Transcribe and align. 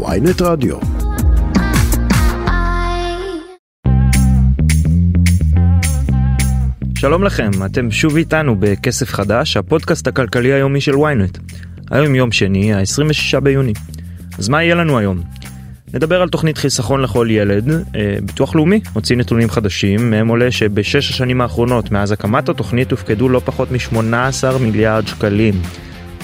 ויינט 0.00 0.42
רדיו. 0.42 0.76
שלום 6.98 7.24
לכם, 7.24 7.50
אתם 7.66 7.90
שוב 7.90 8.16
איתנו 8.16 8.56
בכסף 8.60 9.12
חדש, 9.12 9.56
הפודקאסט 9.56 10.06
הכלכלי 10.06 10.52
היומי 10.52 10.80
של 10.80 10.96
ויינט. 10.96 11.38
היום 11.90 12.14
יום 12.14 12.32
שני, 12.32 12.74
ה-26 12.74 13.40
ביוני. 13.40 13.72
אז 14.38 14.48
מה 14.48 14.62
יהיה 14.62 14.74
לנו 14.74 14.98
היום? 14.98 15.20
נדבר 15.94 16.22
על 16.22 16.28
תוכנית 16.28 16.58
חיסכון 16.58 17.00
לכל 17.00 17.28
ילד. 17.30 17.70
אה, 17.70 18.16
ביטוח 18.22 18.54
לאומי 18.54 18.80
הוציא 18.92 19.16
נתונים 19.16 19.50
חדשים, 19.50 20.10
מהם 20.10 20.28
עולה 20.28 20.50
שבשש 20.50 21.10
השנים 21.10 21.40
האחרונות 21.40 21.90
מאז 21.90 22.12
הקמת 22.12 22.48
התוכנית 22.48 22.90
הופקדו 22.90 23.28
לא 23.28 23.40
פחות 23.44 23.68
מ-18 23.72 24.58
מיליארד 24.60 25.06
שקלים. 25.06 25.54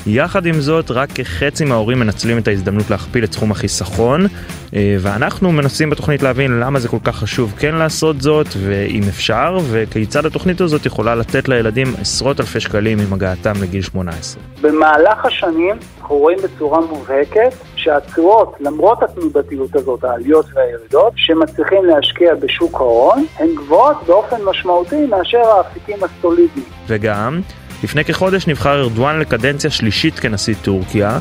יחד 0.08 0.46
עם 0.46 0.60
זאת, 0.60 0.90
רק 0.90 1.08
כחצי 1.14 1.64
מההורים 1.64 1.98
מנצלים 1.98 2.38
את 2.38 2.48
ההזדמנות 2.48 2.90
להכפיל 2.90 3.24
את 3.24 3.32
סכום 3.32 3.50
החיסכון, 3.50 4.26
אה, 4.76 4.96
ואנחנו 5.00 5.52
מנסים 5.52 5.90
בתוכנית 5.90 6.22
להבין 6.22 6.60
למה 6.60 6.78
זה 6.78 6.88
כל 6.88 6.98
כך 7.04 7.16
חשוב 7.16 7.54
כן 7.58 7.74
לעשות 7.74 8.22
זאת, 8.22 8.46
ואם 8.64 9.02
אפשר, 9.08 9.58
וכיצד 9.70 10.26
התוכנית 10.26 10.60
הזאת 10.60 10.86
יכולה 10.86 11.14
לתת 11.14 11.48
לילדים 11.48 11.86
עשרות 12.00 12.40
אלפי 12.40 12.60
שקלים 12.60 12.98
עם 13.00 13.12
הגעתם 13.12 13.52
לגיל 13.62 13.82
18. 13.82 14.42
במהלך 14.60 15.24
השנים 15.24 15.76
אנחנו 16.08 16.16
רואים 16.16 16.38
בצורה 16.44 16.80
מובהקת 16.80 17.54
שהתשואות, 17.76 18.54
למרות 18.60 19.02
התנודתיות 19.02 19.76
הזאת, 19.76 20.04
העליות 20.04 20.46
והירידות, 20.54 21.12
שמצליחים 21.16 21.84
להשקיע 21.84 22.34
בשוק 22.34 22.74
ההון, 22.74 23.24
הן 23.38 23.48
גבוהות 23.54 23.96
באופן 24.06 24.36
משמעותי 24.44 25.06
מאשר 25.06 25.38
האפיקים 25.38 25.98
הסולידיים. 26.04 26.66
וגם, 26.86 27.40
לפני 27.84 28.04
כחודש 28.04 28.46
נבחר 28.46 28.80
ארדואן 28.80 29.18
לקדנציה 29.18 29.70
שלישית 29.70 30.18
כנשיא 30.18 30.54
טורקיה, 30.62 31.18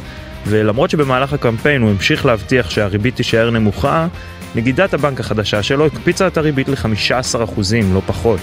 ולמרות 0.47 0.89
שבמהלך 0.89 1.33
הקמפיין 1.33 1.81
הוא 1.81 1.89
המשיך 1.89 2.25
להבטיח 2.25 2.69
שהריבית 2.69 3.15
תישאר 3.15 3.49
נמוכה, 3.49 4.07
נגידת 4.55 4.93
הבנק 4.93 5.19
החדשה 5.19 5.63
שלו 5.63 5.85
הקפיצה 5.85 6.27
את 6.27 6.37
הריבית 6.37 6.69
ל-15%, 6.69 7.61
לא 7.93 8.01
פחות. 8.05 8.39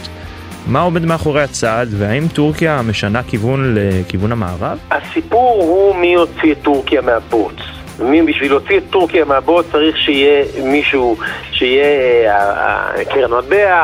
מה 0.67 0.81
עומד 0.81 1.05
מאחורי 1.05 1.43
הצעד, 1.43 1.89
והאם 1.91 2.29
טורקיה 2.29 2.83
משנה 2.83 3.23
כיוון 3.23 3.75
לכיוון 3.77 4.33
המערב? 4.33 4.79
הסיפור 4.91 5.63
הוא 5.63 5.97
מי 5.97 6.07
יוציא 6.07 6.53
את 6.53 6.59
טורקיה 6.63 7.01
מהבוץ. 7.01 7.74
מי 8.01 8.23
בשביל 8.23 8.51
להוציא 8.51 8.79
את 8.79 8.83
טורקיה 8.91 9.25
מהבוץ 9.25 9.67
צריך 9.73 9.99
שיהיה 9.99 10.45
מישהו, 10.65 11.17
שיהיה 11.53 11.85
אה, 12.31 13.05
קרן 13.05 13.39
מטבע, 13.39 13.83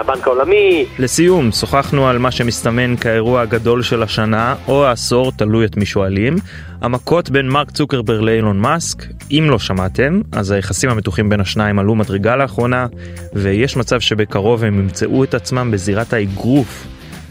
הבנק 0.00 0.26
העולמי. 0.26 0.86
לסיום, 0.98 1.52
שוחחנו 1.52 2.08
על 2.08 2.18
מה 2.18 2.30
שמסתמן 2.30 2.96
כאירוע 2.96 3.40
הגדול 3.40 3.82
של 3.82 4.02
השנה, 4.02 4.54
או 4.68 4.84
העשור, 4.84 5.32
תלוי 5.32 5.66
את 5.66 5.76
מי 5.76 5.86
שואלים. 5.86 6.36
המכות 6.80 7.30
בין 7.30 7.48
מרק 7.48 7.70
צוקרברג 7.70 8.20
לאילון 8.22 8.58
מאסק, 8.58 9.02
אם 9.30 9.46
לא 9.50 9.58
שמעתם, 9.58 10.20
אז 10.32 10.50
היחסים 10.50 10.90
המתוחים 10.90 11.28
בין 11.28 11.40
השניים 11.40 11.78
עלו 11.78 11.94
מדרגה 11.94 12.36
לאחרונה, 12.36 12.86
ויש 13.32 13.76
מצב 13.76 14.00
שבקרוב 14.00 14.64
הם 14.64 14.78
ימצאו 14.78 15.24
את 15.24 15.34
עצמם 15.34 15.70
בזירת 15.70 16.12
האגרוף. 16.12 16.86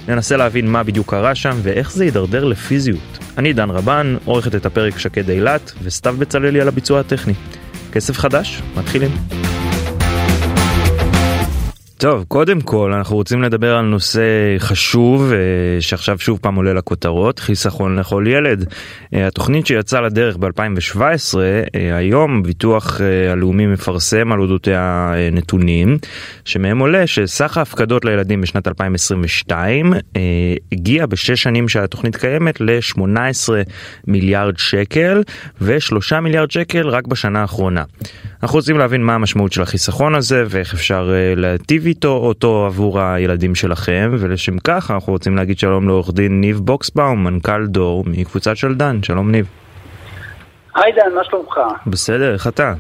ננסה 0.08 0.38
להבין 0.38 0.68
מה 0.68 0.84
בדיוק 0.84 1.10
קרה 1.10 1.36
שם 1.36 1.56
ואיך 1.64 1.92
זה 1.92 2.06
יידרדר 2.06 2.44
לפיזיות. 2.46 3.21
אני 3.38 3.54
דן 3.54 3.70
רבן, 3.70 4.16
עורכת 4.26 4.56
את 4.56 4.66
הפרק 4.66 4.98
שקד 4.98 5.30
אילת, 5.30 5.72
וסתיו 5.84 6.16
בצללי 6.20 6.62
על 6.62 6.68
הביצוע 6.68 7.00
הטכני. 7.00 7.34
כסף 7.92 8.18
חדש, 8.18 8.62
מתחילים. 8.78 9.12
טוב, 12.02 12.26
קודם 12.28 12.62
כל 12.62 12.94
אנחנו 12.94 13.16
רוצים 13.16 13.42
לדבר 13.42 13.76
על 13.76 13.86
נושא 13.86 14.22
חשוב 14.58 15.32
אה, 15.34 15.38
שעכשיו 15.82 16.20
שוב 16.20 16.40
פעם 16.42 16.56
עולה 16.56 16.74
לכותרות, 16.74 17.40
חיסכון 17.40 18.00
לכל 18.00 18.26
ילד. 18.28 18.74
אה, 19.14 19.28
התוכנית 19.28 19.68
שיצאה 19.68 20.02
לדרך 20.02 20.38
ב-2017, 20.38 21.00
אה, 21.40 21.98
היום 21.98 22.44
ביטוח 22.44 23.02
הלאומי 23.32 23.68
מפרסם 23.68 24.32
על 24.32 24.40
אודותיה 24.40 25.14
נתונים, 25.32 25.98
שמהם 26.46 26.80
עולה 26.80 27.08
שסך 27.08 27.58
ההפקדות 27.58 28.06
לילדים 28.06 28.42
בשנת 28.42 28.68
2022 28.68 29.94
הגיע 30.72 31.06
בשש 31.06 31.44
שנים 31.44 31.70
שהתוכנית 31.70 32.16
קיימת 32.16 32.62
ל-18 32.62 33.50
מיליארד 34.08 34.58
שקל 34.58 35.24
ו-3 35.62 36.20
מיליארד 36.20 36.52
שקל 36.52 36.88
רק 36.88 37.08
בשנה 37.08 37.42
האחרונה. 37.42 37.84
אנחנו 38.44 38.58
רוצים 38.58 38.78
להבין 38.78 39.04
מה 39.04 39.16
המשמעות 39.16 39.52
של 39.52 39.62
החיסכון 39.62 40.16
הזה 40.16 40.44
ואיך 40.50 40.74
אפשר 40.74 41.14
להטיב 41.36 41.86
איתו 41.86 42.18
אותו 42.18 42.66
עבור 42.66 43.00
הילדים 43.00 43.56
שלכם, 43.56 44.12
ולשם 44.20 44.58
כך 44.58 44.92
אנחנו 44.92 45.14
רוצים 45.14 45.36
להגיד 45.36 45.60
שלום 45.60 45.88
לעורך 45.88 46.14
דין 46.14 46.42
ניב 46.42 46.60
בוקסבאום, 46.60 47.24
מנכ"ל 47.24 47.66
דור 47.66 48.04
מקבוצת 48.08 48.58
שלדן, 48.58 49.04
שלום 49.04 49.32
ניב. 49.32 49.46
היי 50.76 50.92
דן, 50.92 51.16
מה 51.16 51.24
שלומך? 51.24 51.58
בסדר, 51.88 52.34
איך 52.34 52.48
אתה? 52.48 52.74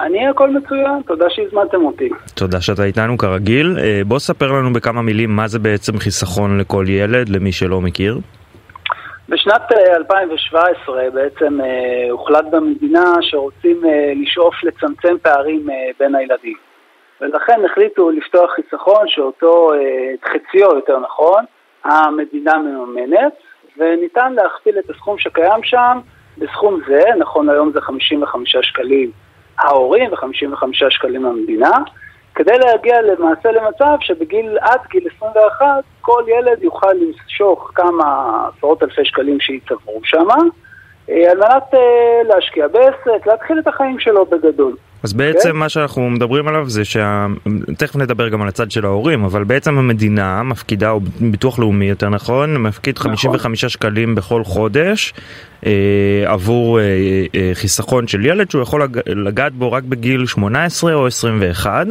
אני 0.00 0.28
הכל 0.28 0.50
מצוין, 0.50 1.02
תודה 1.06 1.26
שהזמנתם 1.28 1.84
אותי. 1.84 2.08
תודה 2.34 2.60
שאתה 2.60 2.84
איתנו 2.84 3.18
כרגיל. 3.18 3.78
אה, 3.78 4.02
בוא 4.06 4.18
ספר 4.18 4.52
לנו 4.52 4.72
בכמה 4.72 5.02
מילים 5.02 5.36
מה 5.36 5.48
זה 5.48 5.58
בעצם 5.58 5.98
חיסכון 5.98 6.58
לכל 6.58 6.84
ילד, 6.88 7.28
למי 7.28 7.52
שלא 7.52 7.80
מכיר. 7.80 8.20
בשנת 9.28 9.72
2017 9.72 11.00
אה, 11.02 11.10
בעצם 11.10 11.60
אה, 11.60 12.10
הוחלט 12.10 12.44
במדינה 12.50 13.04
שרוצים 13.20 13.80
לשאוף 14.22 14.64
לצמצם 14.64 15.16
פערים 15.22 15.66
בין 15.98 16.14
הילדים. 16.14 16.56
ולכן 17.20 17.60
החליטו 17.64 18.10
לפתוח 18.10 18.50
חיסכון 18.50 19.08
שאותו, 19.08 19.70
את 20.14 20.24
חציו 20.24 20.74
יותר 20.74 20.98
נכון, 20.98 21.44
המדינה 21.84 22.58
מממנת, 22.58 23.32
וניתן 23.76 24.32
להכפיל 24.32 24.78
את 24.78 24.90
הסכום 24.90 25.18
שקיים 25.18 25.62
שם 25.62 25.98
בסכום 26.38 26.80
זה, 26.86 27.02
נכון 27.18 27.48
היום 27.48 27.72
זה 27.72 27.80
55 27.80 28.56
שקלים 28.56 29.10
ההורים 29.58 30.12
ו-55 30.12 30.90
שקלים 30.90 31.26
המדינה, 31.26 31.70
כדי 32.34 32.58
להגיע 32.58 33.02
למעשה 33.02 33.52
למצב 33.52 33.96
שבגיל, 34.00 34.58
עד 34.60 34.80
גיל 34.90 35.08
21, 35.16 35.66
כל 36.00 36.22
ילד 36.28 36.62
יוכל 36.62 36.92
למשוך 36.92 37.70
כמה 37.74 38.48
עשרות 38.56 38.82
אלפי 38.82 39.04
שקלים 39.04 39.40
שיצברו 39.40 40.00
שם, 40.04 40.28
אה, 41.10 41.30
על 41.30 41.38
מנת 41.38 41.74
אה, 41.74 42.22
להשקיע 42.24 42.68
בעסק, 42.68 43.26
להתחיל 43.26 43.58
את 43.58 43.66
החיים 43.66 43.98
שלו 43.98 44.26
בגדול. 44.26 44.76
אז 45.04 45.12
בעצם 45.12 45.50
כן? 45.50 45.56
מה 45.56 45.68
שאנחנו 45.68 46.10
מדברים 46.10 46.48
עליו 46.48 46.70
זה 46.70 46.84
שה... 46.84 47.26
תכף 47.78 47.96
נדבר 47.96 48.28
גם 48.28 48.42
על 48.42 48.48
הצד 48.48 48.70
של 48.70 48.84
ההורים, 48.84 49.24
אבל 49.24 49.44
בעצם 49.44 49.78
המדינה 49.78 50.42
מפקידה, 50.42 50.90
או 50.90 51.00
ביטוח 51.20 51.58
לאומי 51.58 51.84
יותר 51.84 52.08
נכון, 52.08 52.56
מפקיד 52.56 52.94
נכון. 52.98 53.10
55 53.10 53.64
שקלים 53.64 54.14
בכל 54.14 54.44
חודש 54.44 55.14
אה, 55.66 55.72
עבור 56.26 56.80
אה, 56.80 56.84
אה, 57.34 57.50
חיסכון 57.54 58.06
של 58.06 58.26
ילד 58.26 58.50
שהוא 58.50 58.62
יכול 58.62 58.82
לג... 58.82 58.98
לגעת 59.06 59.52
בו 59.52 59.72
רק 59.72 59.84
בגיל 59.84 60.26
18 60.26 60.94
או 60.94 61.06
21, 61.06 61.86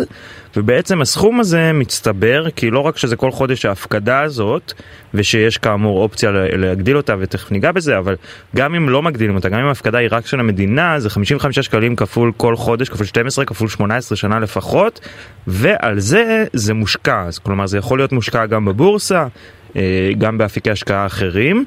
ובעצם 0.55 1.01
הסכום 1.01 1.39
הזה 1.39 1.71
מצטבר, 1.73 2.49
כי 2.55 2.71
לא 2.71 2.79
רק 2.79 2.97
שזה 2.97 3.15
כל 3.15 3.31
חודש 3.31 3.65
ההפקדה 3.65 4.21
הזאת, 4.21 4.73
ושיש 5.13 5.57
כאמור 5.57 6.03
אופציה 6.03 6.31
להגדיל 6.31 6.97
אותה 6.97 7.15
ותכף 7.19 7.51
ניגע 7.51 7.71
בזה, 7.71 7.97
אבל 7.97 8.15
גם 8.55 8.75
אם 8.75 8.89
לא 8.89 9.01
מגדילים 9.01 9.35
אותה, 9.35 9.49
גם 9.49 9.59
אם 9.59 9.65
ההפקדה 9.65 9.97
היא 9.97 10.09
רק 10.11 10.25
של 10.25 10.39
המדינה, 10.39 10.99
זה 10.99 11.09
55 11.09 11.59
שקלים 11.59 11.95
כפול 11.95 12.31
כל 12.37 12.55
חודש, 12.55 12.89
כפול 12.89 13.05
12, 13.05 13.45
כפול 13.45 13.67
18 13.67 14.15
שנה 14.15 14.39
לפחות, 14.39 14.99
ועל 15.47 15.99
זה 15.99 16.45
זה 16.53 16.73
מושקע, 16.73 17.23
אז 17.27 17.39
כלומר 17.39 17.65
זה 17.65 17.77
יכול 17.77 17.99
להיות 17.99 18.11
מושקע 18.11 18.45
גם 18.45 18.65
בבורסה, 18.65 19.27
אה, 19.75 20.11
גם 20.17 20.37
באפיקי 20.37 20.71
השקעה 20.71 21.05
אחרים, 21.05 21.65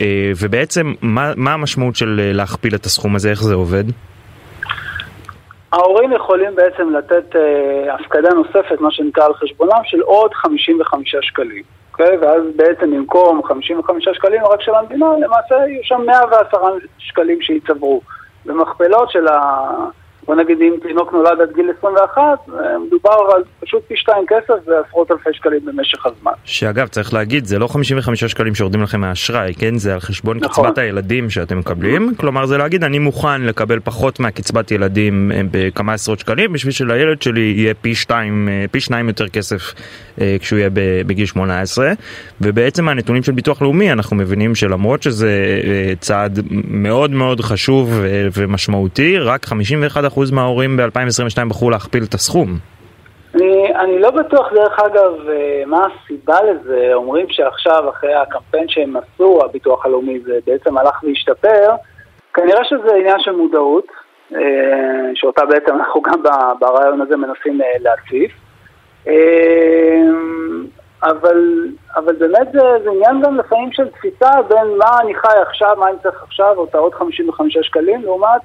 אה, 0.00 0.32
ובעצם 0.42 0.94
מה, 1.02 1.32
מה 1.36 1.52
המשמעות 1.52 1.96
של 1.96 2.20
אה, 2.20 2.32
להכפיל 2.32 2.74
את 2.74 2.84
הסכום 2.84 3.16
הזה, 3.16 3.30
איך 3.30 3.42
זה 3.42 3.54
עובד? 3.54 3.84
ההורים 5.72 6.12
יכולים 6.12 6.54
בעצם 6.54 6.90
לתת 6.90 7.36
אה, 7.36 7.94
הפקדה 7.94 8.28
נוספת, 8.28 8.80
מה 8.80 8.90
שנקרא 8.90 9.24
על 9.24 9.34
חשבונם, 9.34 9.80
של 9.84 10.00
עוד 10.00 10.34
55 10.34 11.14
שקלים. 11.20 11.77
אוקיי? 12.00 12.16
ואז 12.16 12.42
בעצם 12.56 12.90
במקום 12.90 13.42
55 13.42 14.08
שקלים 14.12 14.44
רק 14.44 14.60
של 14.60 14.74
המדינה, 14.74 15.06
למעשה 15.20 15.54
יהיו 15.54 15.84
שם 15.84 16.02
110 16.06 16.58
שקלים 16.98 17.42
שיצברו. 17.42 18.00
במכפלות 18.46 19.10
של 19.10 19.28
ה... 19.28 19.66
בוא 20.28 20.36
נגיד 20.36 20.60
אם 20.60 20.74
תינוק 20.82 21.12
נולד 21.12 21.40
עד 21.40 21.52
גיל 21.54 21.70
21, 21.78 22.22
מדובר 22.86 23.10
על 23.34 23.42
פשוט 23.60 23.82
פי 23.88 23.96
שתיים 23.96 24.24
כסף 24.28 24.54
ועשרות 24.66 25.10
אלפי 25.10 25.30
שקלים 25.32 25.60
במשך 25.64 26.06
הזמן. 26.06 26.32
שאגב, 26.44 26.88
צריך 26.88 27.14
להגיד, 27.14 27.44
זה 27.44 27.58
לא 27.58 27.66
55 27.66 28.24
שקלים 28.24 28.54
שיורדים 28.54 28.82
לכם 28.82 29.00
מהאשראי, 29.00 29.54
כן? 29.54 29.78
זה 29.78 29.94
על 29.94 30.00
חשבון 30.00 30.36
נכון. 30.40 30.64
קצבת 30.64 30.78
הילדים 30.78 31.30
שאתם 31.30 31.58
מקבלים. 31.58 32.14
כלומר, 32.16 32.46
זה 32.46 32.58
להגיד, 32.58 32.84
אני 32.84 32.98
מוכן 32.98 33.42
לקבל 33.42 33.80
פחות 33.80 34.20
מהקצבת 34.20 34.70
ילדים 34.70 35.32
אה, 35.34 35.40
בכמה 35.50 35.92
עשרות 35.92 36.18
שקלים, 36.18 36.52
בשביל 36.52 36.72
שלילד 36.72 37.22
שלי 37.22 37.54
יהיה 37.56 37.74
פי 37.74 37.94
שתיים, 37.94 38.48
אה, 38.48 38.64
פי 38.70 38.80
שניים 38.80 39.08
יותר 39.08 39.28
כסף 39.28 39.74
אה, 40.20 40.36
כשהוא 40.40 40.58
יהיה 40.58 40.70
בגיל 41.06 41.26
18. 41.26 41.92
ובעצם 42.40 42.84
מהנתונים 42.84 43.22
של 43.22 43.32
ביטוח 43.32 43.62
לאומי 43.62 43.92
אנחנו 43.92 44.16
מבינים 44.16 44.54
שלמרות 44.54 45.02
שזה 45.02 45.60
צעד 46.00 46.38
מאוד 46.50 47.10
מאוד 47.10 47.40
חשוב 47.40 48.00
ומשמעותי, 48.32 49.18
רק 49.18 49.46
51% 49.46 50.17
מההורים 50.32 50.76
ב-2022 50.76 51.48
בחרו 51.48 51.70
להכפיל 51.70 52.04
את 52.08 52.14
הסכום. 52.14 52.48
אני, 53.34 53.74
אני 53.74 53.98
לא 53.98 54.10
בטוח, 54.10 54.52
דרך 54.52 54.78
אגב, 54.78 55.12
אה, 55.28 55.62
מה 55.66 55.86
הסיבה 55.86 56.36
לזה. 56.42 56.90
אומרים 56.94 57.26
שעכשיו, 57.28 57.90
אחרי 57.90 58.14
הקמפיין 58.14 58.68
שהם 58.68 58.94
עשו, 58.96 59.40
הביטוח 59.44 59.86
הלאומי, 59.86 60.20
זה 60.20 60.38
בעצם 60.46 60.78
הלך 60.78 61.04
והשתפר. 61.04 61.70
כנראה 62.34 62.64
שזה 62.64 62.94
עניין 62.94 63.18
של 63.18 63.32
מודעות, 63.32 63.86
שאותה 65.14 65.44
בעצם 65.44 65.74
אנחנו 65.74 66.02
גם 66.02 66.22
ברעיון 66.60 67.00
הזה 67.00 67.16
מנסים 67.16 67.60
להציף. 67.80 68.32
אבל, 71.02 71.68
אבל 71.96 72.14
באמת 72.16 72.52
זה, 72.52 72.60
זה 72.84 72.90
עניין 72.90 73.22
גם 73.22 73.36
לפעמים 73.36 73.72
של 73.72 73.88
תפיסה 73.88 74.30
בין 74.48 74.78
מה 74.78 75.00
אני 75.00 75.14
חי 75.14 75.36
עכשיו, 75.48 75.76
מה 75.78 75.88
אני 75.88 75.96
צריך 76.02 76.22
עכשיו, 76.22 76.54
או 76.56 76.64
את 76.64 76.74
העוד 76.74 76.94
55 76.94 77.56
שקלים, 77.62 78.02
לעומת 78.02 78.40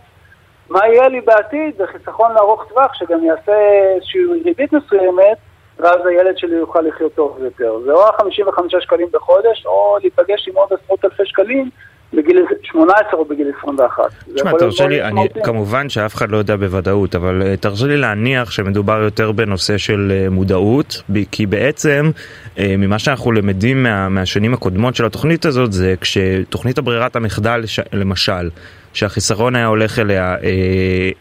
מה 0.70 0.88
יהיה 0.88 1.08
לי 1.08 1.22
בעתיד 1.22 1.82
וחיסכון 1.82 2.32
לארוך 2.34 2.66
טווח 2.70 2.94
שגם 2.94 3.24
יעשה 3.24 3.54
איזושהי 3.96 4.22
ריבית 4.44 4.74
מסוימת 4.74 5.38
ואז 5.80 6.06
הילד 6.06 6.38
שלי 6.38 6.56
יוכל 6.56 6.82
לחיות 6.82 7.14
טוב 7.16 7.38
יותר. 7.44 7.80
זה 7.86 7.92
או 7.92 8.04
ה-55 8.04 8.80
שקלים 8.80 9.08
בחודש 9.12 9.66
או 9.66 9.98
להיפגש 10.02 10.48
עם 10.48 10.56
עוד 10.56 10.70
עשרות 10.74 11.06
אלפי 11.06 11.26
שקלים 11.26 11.70
בגיל 12.14 12.46
18 12.64 13.20
או 13.20 13.26
בגיל 13.26 13.48
21. 13.60 14.04
תשמע, 14.36 14.52
תרשה 14.60 14.88
לי, 14.88 15.04
אני, 15.04 15.28
כמובן 15.44 15.90
שאף 15.90 16.16
אחד 16.16 16.32
לא 16.32 16.38
יודע 16.38 16.56
בוודאות, 16.56 17.16
אבל 17.16 17.42
uh, 17.42 17.58
תרשה 17.58 17.86
לי 17.86 17.98
להניח 17.98 18.52
שמדובר 18.52 19.02
יותר 19.02 19.32
בנושא 19.32 19.78
של 19.78 20.12
uh, 20.12 20.34
מודעות, 20.34 21.02
כי 21.32 21.46
בעצם 21.46 22.12
uh, 22.56 22.60
ממה 22.78 23.00
שאנחנו 23.00 23.32
למדים 23.32 23.84
מה, 23.84 24.10
מהשנים 24.10 24.54
הקודמות 24.54 24.96
של 24.96 25.06
התוכנית 25.06 25.46
הזאת, 25.46 25.74
זה 25.74 25.96
כשתוכנית 26.02 26.78
הברירת 26.78 27.16
המחדל, 27.16 27.64
למשל, 27.94 28.50
שהחיסרון 28.94 29.56
היה 29.56 29.66
הולך 29.66 30.00
אליה, 30.00 30.36
אה, 30.36 30.50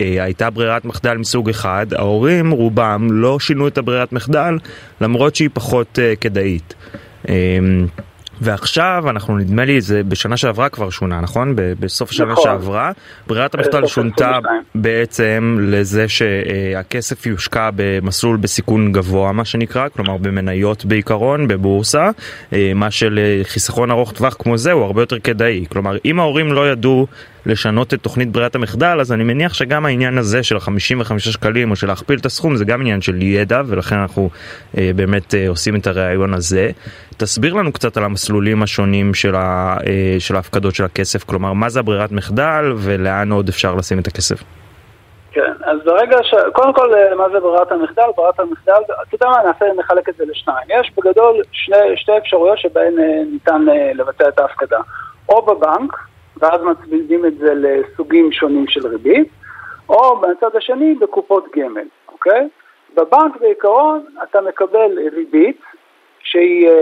אה, 0.00 0.24
הייתה 0.24 0.50
ברירת 0.50 0.84
מחדל 0.84 1.16
מסוג 1.16 1.48
אחד, 1.48 1.86
ההורים 1.92 2.50
רובם 2.50 3.08
לא 3.10 3.40
שינו 3.40 3.68
את 3.68 3.78
הברירת 3.78 4.12
מחדל 4.12 4.58
למרות 5.00 5.34
שהיא 5.34 5.50
פחות 5.52 5.98
אה, 6.02 6.16
כדאית. 6.16 6.74
אה, 7.28 7.34
ועכשיו 8.42 9.04
אנחנו 9.10 9.38
נדמה 9.38 9.64
לי 9.64 9.80
זה 9.80 10.02
בשנה 10.02 10.36
שעברה 10.36 10.68
כבר 10.68 10.90
שונה 10.90 11.20
נכון? 11.20 11.54
בסוף 11.56 12.10
השנה 12.10 12.32
נכון. 12.32 12.44
שעברה 12.44 12.92
ברירת 13.26 13.54
המחדל 13.54 13.86
שונתה 13.86 14.38
בעצם 14.74 15.58
לזה 15.60 16.08
שהכסף 16.08 17.26
יושקע 17.26 17.70
במסלול 17.76 18.36
בסיכון 18.36 18.92
גבוה 18.92 19.32
מה 19.32 19.44
שנקרא 19.44 19.88
כלומר 19.88 20.16
במניות 20.16 20.84
בעיקרון 20.84 21.48
בבורסה 21.48 22.10
אה, 22.52 22.72
מה 22.74 22.90
של 22.90 23.18
חיסכון 23.42 23.90
ארוך 23.90 24.12
טווח 24.12 24.36
כמו 24.38 24.58
זה 24.58 24.72
הוא 24.72 24.84
הרבה 24.84 25.02
יותר 25.02 25.18
כדאי. 25.18 25.64
כלומר 25.68 25.96
אם 26.04 26.20
ההורים 26.20 26.52
לא 26.52 26.70
ידעו 26.70 27.06
לשנות 27.46 27.94
את 27.94 28.00
תוכנית 28.00 28.32
ברירת 28.32 28.54
המחדל, 28.54 29.00
אז 29.00 29.12
אני 29.12 29.24
מניח 29.24 29.54
שגם 29.54 29.86
העניין 29.86 30.18
הזה 30.18 30.42
של 30.42 30.56
ה-55 30.56 31.18
שקלים 31.18 31.70
או 31.70 31.76
של 31.76 31.86
להכפיל 31.86 32.18
את 32.18 32.26
הסכום 32.26 32.56
זה 32.56 32.64
גם 32.64 32.80
עניין 32.80 33.00
של 33.00 33.22
ידע, 33.22 33.62
ולכן 33.66 33.96
אנחנו 33.96 34.30
אה, 34.78 34.90
באמת 34.96 35.34
אה, 35.34 35.48
עושים 35.48 35.76
את 35.76 35.86
הראיון 35.86 36.34
הזה. 36.34 36.70
תסביר 37.16 37.54
לנו 37.54 37.72
קצת 37.72 37.96
על 37.96 38.04
המסלולים 38.04 38.62
השונים 38.62 39.14
של, 39.14 39.34
ה, 39.34 39.76
אה, 39.86 40.16
של 40.18 40.36
ההפקדות 40.36 40.74
של 40.74 40.84
הכסף, 40.84 41.24
כלומר 41.24 41.52
מה 41.52 41.68
זה 41.68 41.80
הברירת 41.80 42.12
מחדל 42.12 42.72
ולאן 42.76 43.32
עוד 43.32 43.48
אפשר 43.48 43.74
לשים 43.74 43.98
את 43.98 44.06
הכסף. 44.06 44.42
כן, 45.32 45.52
אז 45.64 45.78
ברגע 45.84 46.16
ש... 46.22 46.34
קודם 46.52 46.72
כל, 46.72 46.94
אה, 46.94 47.14
מה 47.14 47.28
זה 47.32 47.40
ברירת 47.40 47.72
המחדל? 47.72 48.02
ברירת 48.16 48.40
המחדל, 48.40 48.72
אתה 48.84 49.14
יודע 49.14 49.26
מה, 49.28 49.36
נעשה, 49.46 49.64
נחלק 49.78 50.08
את 50.08 50.14
זה 50.16 50.24
לשניים. 50.30 50.66
יש 50.80 50.92
בגדול 50.96 51.42
שני, 51.52 51.76
שתי 51.96 52.12
אפשרויות 52.18 52.58
שבהן 52.58 52.98
אה, 52.98 53.22
ניתן 53.32 53.66
לבצע 53.94 54.28
את 54.28 54.38
ההפקדה. 54.38 54.78
או 55.28 55.42
בבנק, 55.46 55.92
ואז 56.42 56.60
מצמידים 56.62 57.26
את 57.26 57.38
זה 57.38 57.52
לסוגים 57.54 58.32
שונים 58.32 58.66
של 58.66 58.86
ריבית, 58.86 59.28
או 59.88 60.16
מהצד 60.16 60.56
השני 60.56 60.94
בקופות 60.94 61.44
גמל, 61.56 61.86
אוקיי? 62.12 62.48
בבנק 62.96 63.36
בעיקרון 63.40 64.04
אתה 64.22 64.40
מקבל 64.40 64.98
ריבית 65.12 65.60
שהיא 66.22 66.68
אה, 66.68 66.72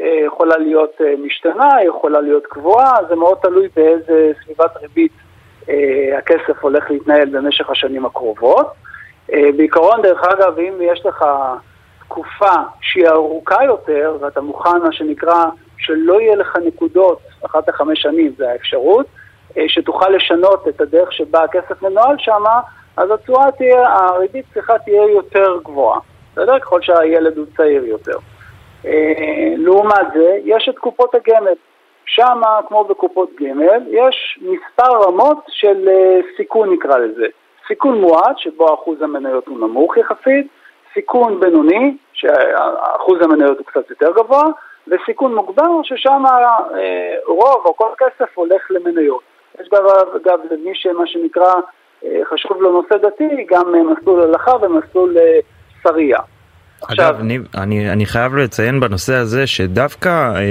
אה, 0.00 0.20
יכולה 0.26 0.56
להיות 0.58 0.92
אה, 1.00 1.14
משתנה, 1.18 1.68
יכולה 1.86 2.20
להיות 2.20 2.46
קבועה, 2.46 2.94
זה 3.08 3.16
מאוד 3.16 3.38
תלוי 3.42 3.68
באיזה 3.76 4.32
סביבת 4.44 4.76
ריבית 4.82 5.12
הכסף 6.18 6.60
הולך 6.60 6.90
להתנהל 6.90 7.28
במשך 7.28 7.70
השנים 7.70 8.06
הקרובות. 8.06 8.66
בעיקרון, 9.28 10.02
דרך 10.02 10.24
אגב, 10.24 10.58
אם 10.58 10.72
יש 10.80 11.06
לך 11.06 11.24
תקופה 12.00 12.54
שהיא 12.80 13.08
ארוכה 13.08 13.64
יותר, 13.64 14.16
ואתה 14.20 14.40
מוכן, 14.40 14.78
מה 14.82 14.92
שנקרא, 14.92 15.44
שלא 15.80 16.20
יהיה 16.20 16.36
לך 16.36 16.56
נקודות 16.64 17.18
אחת 17.46 17.68
לחמש 17.68 18.02
שנים, 18.02 18.32
זה 18.36 18.50
האפשרות, 18.50 19.06
אה, 19.56 19.64
שתוכל 19.68 20.08
לשנות 20.10 20.68
את 20.68 20.80
הדרך 20.80 21.12
שבה 21.12 21.42
הכסף 21.42 21.82
מנוהל 21.82 22.16
שם, 22.18 22.44
אז 22.96 23.10
התשואה 23.10 23.50
תהיה, 23.52 23.88
הריבית 23.88 24.44
צריכה 24.54 24.78
תהיה 24.78 25.02
יותר 25.02 25.58
גבוהה, 25.64 26.00
בסדר? 26.32 26.58
ככל 26.58 26.82
שהילד 26.82 27.36
הוא 27.36 27.46
צעיר 27.56 27.84
יותר. 27.84 28.16
אה, 28.86 29.54
לעומת 29.56 30.06
זה, 30.14 30.38
יש 30.44 30.68
את 30.68 30.78
קופות 30.78 31.14
הגמל. 31.14 31.54
שם, 32.06 32.40
כמו 32.68 32.84
בקופות 32.84 33.30
גמל, 33.40 33.82
יש 33.88 34.38
מספר 34.42 34.92
רמות 35.06 35.38
של 35.48 35.88
אה, 35.88 36.20
סיכון 36.36 36.72
נקרא 36.72 36.98
לזה. 36.98 37.26
סיכון 37.68 38.00
מועט, 38.00 38.38
שבו 38.38 38.74
אחוז 38.74 39.02
המניות 39.02 39.46
הוא 39.46 39.58
נמוך 39.58 39.96
יחסית, 39.96 40.46
סיכון 40.94 41.40
בינוני, 41.40 41.96
שאחוז 42.12 43.22
המניות 43.22 43.58
הוא 43.58 43.66
קצת 43.66 43.90
יותר 43.90 44.12
גבוה, 44.16 44.44
וסיכון 44.88 45.34
מוגבר, 45.34 45.82
ששם 45.82 46.22
אה, 46.26 47.14
רוב 47.26 47.62
או 47.66 47.76
כל 47.76 47.90
כסף 47.98 48.38
הולך 48.38 48.62
למניות. 48.70 49.22
יש 49.60 49.68
גם, 49.68 49.84
אגב, 50.16 50.40
למי 50.50 50.74
שמה 50.74 51.06
שנקרא, 51.06 51.54
אה, 52.04 52.20
חשוב 52.24 52.62
לו 52.62 52.72
נושא 52.72 52.96
דתי, 52.96 53.46
גם 53.48 53.74
אה, 53.74 53.82
מסלול 53.82 54.20
הלכה 54.20 54.52
ומסלול 54.60 55.16
שרייה. 55.82 56.20
אגב, 56.88 57.16
אני, 57.20 57.38
אני, 57.54 57.92
אני 57.92 58.06
חייב 58.06 58.36
לציין 58.36 58.80
בנושא 58.80 59.14
הזה 59.14 59.46
שדווקא 59.46 60.34
אה, 60.36 60.42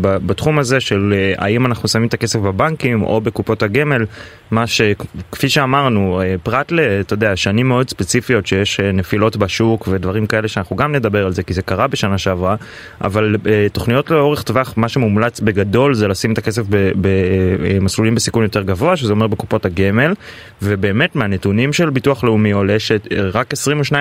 בתחום 0.00 0.58
הזה 0.58 0.80
של 0.80 1.14
אה, 1.16 1.44
האם 1.44 1.66
אנחנו 1.66 1.88
שמים 1.88 2.08
את 2.08 2.14
הכסף 2.14 2.38
בבנקים 2.38 3.02
או 3.02 3.20
בקופות 3.20 3.62
הגמל, 3.62 4.04
מה 4.50 4.66
שכפי 4.66 5.48
שאמרנו, 5.48 6.20
אה, 6.20 6.34
פרט 6.42 6.72
ל, 6.72 6.80
אתה 6.80 7.14
יודע, 7.14 7.36
שנים 7.36 7.68
מאוד 7.68 7.90
ספציפיות 7.90 8.46
שיש 8.46 8.80
אה, 8.80 8.92
נפילות 8.92 9.36
בשוק 9.36 9.88
ודברים 9.90 10.26
כאלה 10.26 10.48
שאנחנו 10.48 10.76
גם 10.76 10.92
נדבר 10.92 11.26
על 11.26 11.32
זה 11.32 11.42
כי 11.42 11.54
זה 11.54 11.62
קרה 11.62 11.86
בשנה 11.86 12.18
שעברה, 12.18 12.56
אבל 13.00 13.36
אה, 13.46 13.66
תוכניות 13.72 14.10
לאורך 14.10 14.42
טווח, 14.42 14.74
מה 14.76 14.88
שמומלץ 14.88 15.40
בגדול 15.40 15.94
זה 15.94 16.08
לשים 16.08 16.32
את 16.32 16.38
הכסף 16.38 16.62
במסלולים 17.00 18.12
אה, 18.12 18.16
בסיכון 18.16 18.42
יותר 18.42 18.62
גבוה, 18.62 18.96
שזה 18.96 19.12
אומר 19.12 19.26
בקופות 19.26 19.66
הגמל, 19.66 20.14
ובאמת 20.62 21.16
מהנתונים 21.16 21.72
של 21.72 21.90
ביטוח 21.90 22.24
לאומי 22.24 22.52
עולה 22.52 22.78
שרק 22.78 23.54
22% 23.92 23.94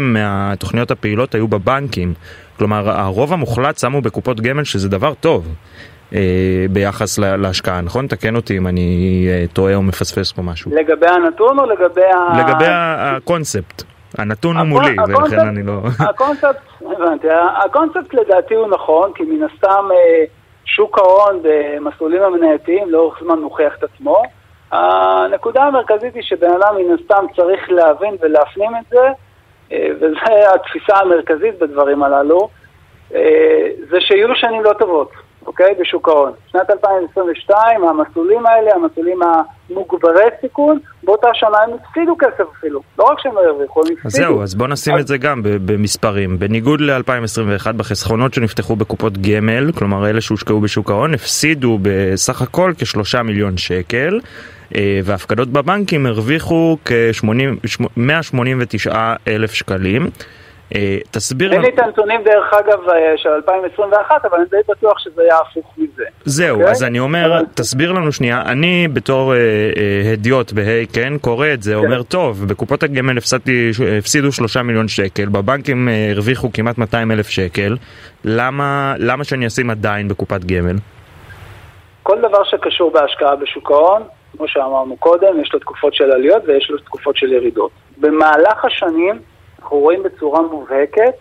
מהתוכניות 0.00 0.90
הפעילות 0.90 1.21
הגדולות 1.22 1.34
היו 1.34 1.48
בבנקים. 1.48 2.14
כלומר, 2.58 2.90
הרוב 2.90 3.32
המוחלט 3.32 3.78
שמו 3.78 4.00
בקופות 4.00 4.40
גמל, 4.40 4.64
שזה 4.64 4.88
דבר 4.88 5.14
טוב. 5.14 5.48
אה, 6.14 6.66
ביחס 6.70 7.18
להשקעה, 7.18 7.80
נכון? 7.80 8.06
תקן 8.06 8.36
אותי 8.36 8.58
אם 8.58 8.66
אני 8.66 9.26
אה, 9.30 9.44
טועה 9.52 9.74
או 9.74 9.82
מפספס 9.82 10.32
פה 10.32 10.42
משהו. 10.42 10.70
לגבי 10.74 11.06
הנתון 11.06 11.58
או 11.58 11.66
לגבי 11.66 12.04
ה... 12.04 12.38
לגבי 12.38 12.64
הקונספט. 12.68 13.82
הנתון 14.18 14.56
הוא 14.56 14.66
מולי, 14.66 14.96
ולכן 15.08 15.48
אני 15.48 15.62
לא... 15.62 15.72
הקונספט, 16.10 16.56
הבנתי. 16.80 17.26
הקונספט 17.64 18.14
לדעתי 18.14 18.54
הוא 18.54 18.68
נכון, 18.68 19.10
כי 19.14 19.22
מן 19.22 19.42
הסתם 19.42 19.84
אה, 19.90 20.24
שוק 20.64 20.98
ההון 20.98 21.42
במסלולים 21.42 22.22
המנייתיים 22.22 22.90
לאורך 22.90 23.18
זמן 23.24 23.38
מוכיח 23.38 23.72
את 23.78 23.84
עצמו. 23.84 24.22
הנקודה 24.72 25.62
המרכזית 25.62 26.14
היא 26.14 26.22
שבן 26.22 26.50
אדם 26.50 26.74
מן 26.76 26.94
הסתם 26.94 27.24
צריך 27.36 27.70
להבין 27.70 28.16
ולהפנים 28.20 28.70
את 28.80 28.84
זה, 28.90 29.06
וזו 29.70 30.16
התפיסה 30.54 30.96
המרכזית 30.96 31.58
בדברים 31.58 32.02
הללו, 32.02 32.48
אה, 33.14 33.68
זה 33.90 34.00
שיהיו 34.00 34.34
שנים 34.34 34.62
לא 34.62 34.72
טובות, 34.72 35.10
אוקיי? 35.46 35.74
בשוק 35.80 36.08
ההון. 36.08 36.32
שנת 36.52 36.70
2022, 36.70 37.84
המסלולים 37.84 38.46
האלה, 38.46 38.74
המסלולים 38.74 39.20
המוגברי 39.72 40.24
סיכון, 40.40 40.78
באותה 41.02 41.28
שנה 41.34 41.58
הם 41.66 41.70
הפסידו 41.74 42.16
כסף 42.18 42.44
אפילו. 42.58 42.80
לא 42.98 43.04
רק 43.04 43.20
שהם 43.20 43.34
לא 43.34 43.40
הרוויחו, 43.40 43.80
הם 43.80 43.86
הפסידו. 43.92 44.08
אז 44.08 44.12
זהו, 44.12 44.42
אז 44.42 44.54
בואו 44.54 44.68
נשים 44.68 44.94
אז... 44.94 45.00
את 45.00 45.06
זה 45.06 45.18
גם 45.18 45.40
במספרים. 45.44 46.38
בניגוד 46.38 46.80
ל-2021, 46.80 47.72
בחסכונות 47.72 48.34
שנפתחו 48.34 48.76
בקופות 48.76 49.18
גמל, 49.18 49.72
כלומר 49.72 50.10
אלה 50.10 50.20
שהושקעו 50.20 50.60
בשוק 50.60 50.90
ההון, 50.90 51.14
הפסידו 51.14 51.78
בסך 51.82 52.42
הכל 52.42 52.72
כשלושה 52.78 53.22
מיליון 53.22 53.56
שקל. 53.56 54.20
אה, 54.74 55.00
והפקדות 55.04 55.48
בבנקים 55.48 56.06
הרוויחו 56.06 56.78
כ-189 56.84 58.94
אלף 59.28 59.52
שקלים. 59.52 60.10
אה, 60.74 60.98
תסביר... 61.10 61.52
אין 61.52 61.60
לי 61.60 61.68
את 61.68 61.78
הנתונים 61.78 62.22
דרך 62.24 62.52
אגב 62.54 62.88
אה, 62.88 63.12
של 63.16 63.28
2021, 63.28 64.24
אבל 64.24 64.38
אני 64.38 64.46
די 64.50 64.56
בטוח 64.68 64.98
שזה 64.98 65.22
היה 65.22 65.38
הפוך 65.38 65.74
מזה. 65.78 66.04
זהו, 66.24 66.56
okay? 66.56 66.58
אוקיי? 66.58 66.70
אז 66.70 66.82
אני 66.82 66.98
אומר, 66.98 67.40
תסביר 67.54 67.92
לנו 67.92 68.12
שנייה, 68.12 68.42
אני 68.42 68.88
בתור 68.92 69.32
הדיוט 70.12 70.52
בהיי, 70.52 70.86
כן, 70.86 71.12
קורא 71.20 71.46
את 71.54 71.62
זה. 71.62 71.72
כן. 71.72 71.78
אומר, 71.78 72.02
טוב, 72.02 72.44
בקופות 72.48 72.82
הגמל 72.82 73.18
הפסדתי, 73.18 73.70
הפסידו 73.98 74.32
שלושה 74.32 74.62
מיליון 74.62 74.88
שקל, 74.88 75.28
בבנקים 75.28 75.88
הרוויחו 76.12 76.52
כמעט 76.52 76.78
200 76.78 77.10
אלף 77.10 77.28
שקל, 77.28 77.76
למה, 78.24 78.94
למה 78.98 79.24
שאני 79.24 79.46
אשים 79.46 79.70
עדיין 79.70 80.08
בקופת 80.08 80.44
גמל? 80.44 80.76
כל 82.02 82.18
דבר 82.18 82.44
שקשור 82.44 82.90
בהשקעה 82.90 83.36
בשוק 83.36 83.70
ההון, 83.70 84.02
כמו 84.36 84.48
שאמרנו 84.48 84.96
קודם, 84.96 85.40
יש 85.42 85.52
לו 85.52 85.58
תקופות 85.58 85.94
של 85.94 86.12
עליות 86.12 86.42
ויש 86.46 86.70
לו 86.70 86.78
תקופות 86.78 87.16
של 87.16 87.32
ירידות. 87.32 87.70
במהלך 87.98 88.64
השנים 88.64 89.18
אנחנו 89.62 89.78
רואים 89.78 90.02
בצורה 90.02 90.42
מובהקת 90.42 91.14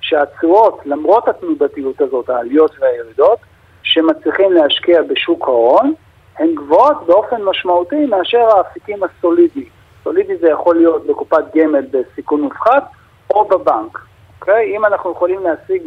שהתשואות, 0.00 0.80
למרות 0.84 1.28
התנודתיות 1.28 2.00
הזאת, 2.00 2.28
העליות 2.28 2.70
והירידות, 2.80 3.38
שמצליחים 3.82 4.52
להשקיע 4.52 5.02
בשוק 5.02 5.48
ההון, 5.48 5.94
הן 6.38 6.54
גבוהות 6.54 7.06
באופן 7.06 7.42
משמעותי 7.42 8.06
מאשר 8.06 8.38
האפיקים 8.38 8.98
הסולידיים. 9.02 9.68
סולידי 10.04 10.36
זה 10.36 10.48
יכול 10.48 10.76
להיות 10.76 11.06
בקופת 11.06 11.44
גמל 11.56 11.84
בסיכון 11.90 12.40
מופחת 12.40 12.84
או 13.30 13.44
בבנק, 13.44 13.98
אוקיי? 14.40 14.76
אם 14.76 14.84
אנחנו 14.84 15.12
יכולים 15.12 15.40
להשיג 15.42 15.82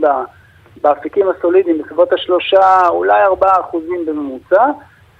באפיקים 0.81 1.25
הסולידיים 1.29 1.77
בסביבות 1.77 2.13
השלושה, 2.13 2.87
אולי 2.89 3.23
ארבעה 3.23 3.59
אחוזים 3.59 4.05
בממוצע, 4.05 4.65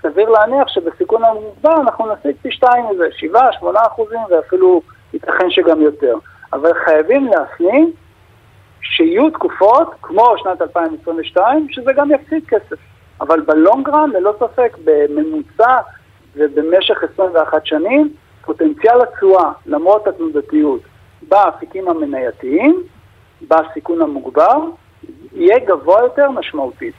סביר 0.01 0.29
להניח 0.29 0.67
שבסיכון 0.67 1.23
המוגבר 1.23 1.81
אנחנו 1.81 2.13
נשיג 2.13 2.35
פי 2.41 2.51
שתיים 2.51 2.85
מזה, 2.91 3.05
שבעה, 3.11 3.53
שמונה 3.59 3.79
אחוזים 3.87 4.19
ואפילו 4.29 4.81
ייתכן 5.13 5.49
שגם 5.49 5.81
יותר. 5.81 6.15
אבל 6.53 6.73
חייבים 6.85 7.27
להפנים 7.27 7.91
שיהיו 8.81 9.29
תקופות, 9.29 9.93
כמו 10.01 10.33
שנת 10.37 10.61
2022, 10.61 11.67
שזה 11.69 11.93
גם 11.93 12.11
יפסיד 12.11 12.47
כסף. 12.47 12.77
אבל 13.21 13.41
בלונגרן, 13.41 14.09
ללא 14.09 14.33
ספק, 14.39 14.77
בממוצע 14.83 15.77
ובמשך 16.35 17.03
21 17.13 17.65
שנים, 17.65 18.13
פוטנציאל 18.45 19.01
התשואה, 19.01 19.51
למרות 19.65 20.07
התנודתיות, 20.07 20.81
באפיקים 21.29 21.89
המנייתיים, 21.89 22.83
בסיכון 23.47 24.01
המוגבר, 24.01 24.59
יהיה 25.33 25.59
גבוה 25.59 26.01
יותר 26.01 26.31
משמעותית. 26.31 26.95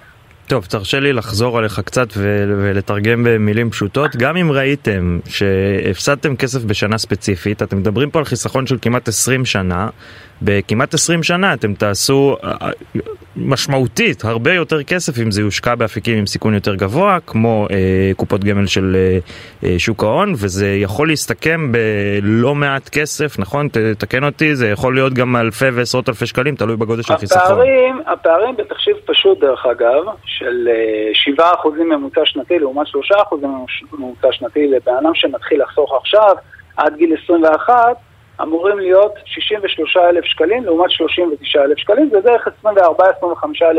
טוב, 0.49 0.67
תרשה 0.67 1.00
לי 1.00 1.12
לחזור 1.12 1.59
עליך 1.59 1.81
קצת 1.85 2.09
ולתרגם 2.17 3.25
במילים 3.25 3.71
פשוטות. 3.71 4.17
גם 4.17 4.37
אם 4.37 4.52
ראיתם 4.52 5.19
שהפסדתם 5.28 6.37
כסף 6.37 6.64
בשנה 6.64 6.99
ספציפית, 6.99 7.62
אתם 7.62 7.78
מדברים 7.78 8.11
פה 8.11 8.19
על 8.19 8.25
חיסכון 8.25 8.67
של 8.67 8.78
כמעט 8.83 9.09
20 9.09 9.45
שנה, 9.45 9.88
בכמעט 10.42 10.95
20 10.95 11.23
שנה 11.23 11.54
אתם 11.54 11.75
תעשו 11.75 12.37
אה, 12.45 12.54
אה, 12.62 12.71
משמעותית 13.37 14.25
הרבה 14.25 14.52
יותר 14.52 14.83
כסף 14.83 15.23
אם 15.23 15.30
זה 15.30 15.40
יושקע 15.40 15.75
באפיקים 15.75 16.18
עם 16.18 16.26
סיכון 16.26 16.54
יותר 16.54 16.75
גבוה, 16.75 17.18
כמו 17.26 17.66
אה, 17.71 18.11
קופות 18.16 18.45
גמל 18.45 18.66
של 18.66 18.97
אה, 18.97 19.18
אה 19.68 19.78
שוק 19.78 20.04
ההון, 20.04 20.33
וזה 20.33 20.68
יכול 20.68 21.09
להסתכם 21.09 21.73
בלא 21.73 22.54
מעט 22.54 22.88
כסף, 22.88 23.38
נכון? 23.38 23.68
תקן 23.99 24.25
אותי, 24.25 24.57
זה 24.57 24.68
יכול 24.68 24.95
להיות 24.95 25.14
גם 25.14 25.37
אלפי 25.37 25.68
ועשרות 25.68 26.09
אלפי 26.09 26.26
שקלים, 26.26 26.54
תלוי 26.57 26.76
בגודל 26.76 27.02
של 27.02 27.14
החיסכון. 27.14 27.42
הפערים, 27.42 28.00
הפערים 28.07 28.57
בתחשיב 28.57 28.97
פשוט 29.07 29.40
דרך 29.40 29.66
אגב, 29.66 30.02
של 30.25 30.68
אה, 31.38 31.45
7% 31.64 31.68
ממוצע 31.85 32.21
שנתי 32.25 32.59
לעומת 32.59 32.87
3% 32.87 32.90
ממוצע 33.92 34.28
שנתי 34.33 34.68
לבן 34.68 34.92
אדם 35.02 35.14
שמתחיל 35.14 35.62
לחסוך 35.62 35.95
עכשיו, 36.00 36.37
עד 36.76 36.97
גיל 36.97 37.14
21, 37.25 37.75
אמורים 38.42 38.78
להיות 38.78 39.12
63,000 39.25 40.25
שקלים 40.25 40.64
לעומת 40.64 40.90
39,000 40.90 41.78
שקלים, 41.78 42.11
זה 42.12 42.21
דרך 42.21 42.49
24-25,000 42.64 42.71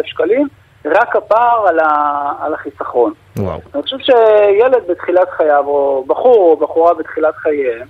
שקלים, 0.05 0.47
רק 0.85 1.15
הפער 1.15 1.67
על, 1.67 1.79
ה, 1.79 2.33
על 2.39 2.53
החיסכון. 2.53 3.13
וואו. 3.37 3.59
אני 3.73 3.83
חושב 3.83 3.97
שילד 3.99 4.83
בתחילת 4.89 5.29
חייו, 5.37 5.63
או 5.67 6.03
בחור 6.07 6.51
או 6.51 6.57
בחורה 6.57 6.93
בתחילת 6.93 7.35
חייהם, 7.35 7.87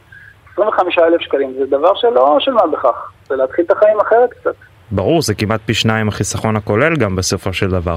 25,000 0.53 1.21
שקלים 1.21 1.53
זה 1.59 1.65
דבר 1.65 1.95
שלא 1.95 2.37
של 2.39 2.51
מה 2.51 2.67
בכך, 2.67 3.11
זה 3.27 3.35
להתחיל 3.35 3.65
את 3.65 3.71
החיים 3.71 3.99
אחרת 3.99 4.29
קצת. 4.29 4.55
ברור, 4.91 5.21
זה 5.21 5.35
כמעט 5.35 5.61
פי 5.65 5.73
שניים 5.73 6.07
החיסכון 6.07 6.55
הכולל 6.55 6.95
גם 6.95 7.15
בסופו 7.15 7.53
של 7.53 7.69
דבר. 7.69 7.95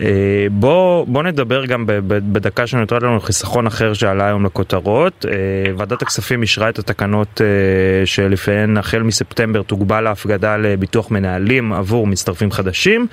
אה, 0.00 0.46
בוא, 0.50 1.06
בוא 1.06 1.22
נדבר 1.22 1.66
גם 1.66 1.84
בדקה 2.06 2.66
שנותרה 2.66 2.98
לנו 2.98 3.20
חיסכון 3.20 3.66
אחר 3.66 3.92
שעלה 3.92 4.26
היום 4.26 4.46
לכותרות. 4.46 5.26
אה, 5.28 5.72
ועדת 5.76 6.02
הכספים 6.02 6.42
אישרה 6.42 6.68
את 6.68 6.78
התקנות 6.78 7.40
אה, 7.40 8.06
שלפיהן 8.06 8.76
החל 8.76 9.02
מספטמבר 9.02 9.62
תוגבל 9.62 10.06
ההפקדה 10.06 10.56
לביטוח 10.56 11.10
מנהלים 11.10 11.72
עבור 11.72 12.06
מצטרפים 12.06 12.50
חדשים, 12.50 13.06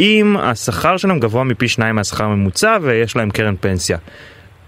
אם 0.00 0.36
השכר 0.40 0.96
שלהם 0.96 1.20
גבוה 1.20 1.44
מפי 1.44 1.68
שניים 1.68 1.94
מהשכר 1.96 2.24
הממוצע 2.24 2.78
ויש 2.82 3.16
להם 3.16 3.30
קרן 3.30 3.54
פנסיה. 3.60 3.98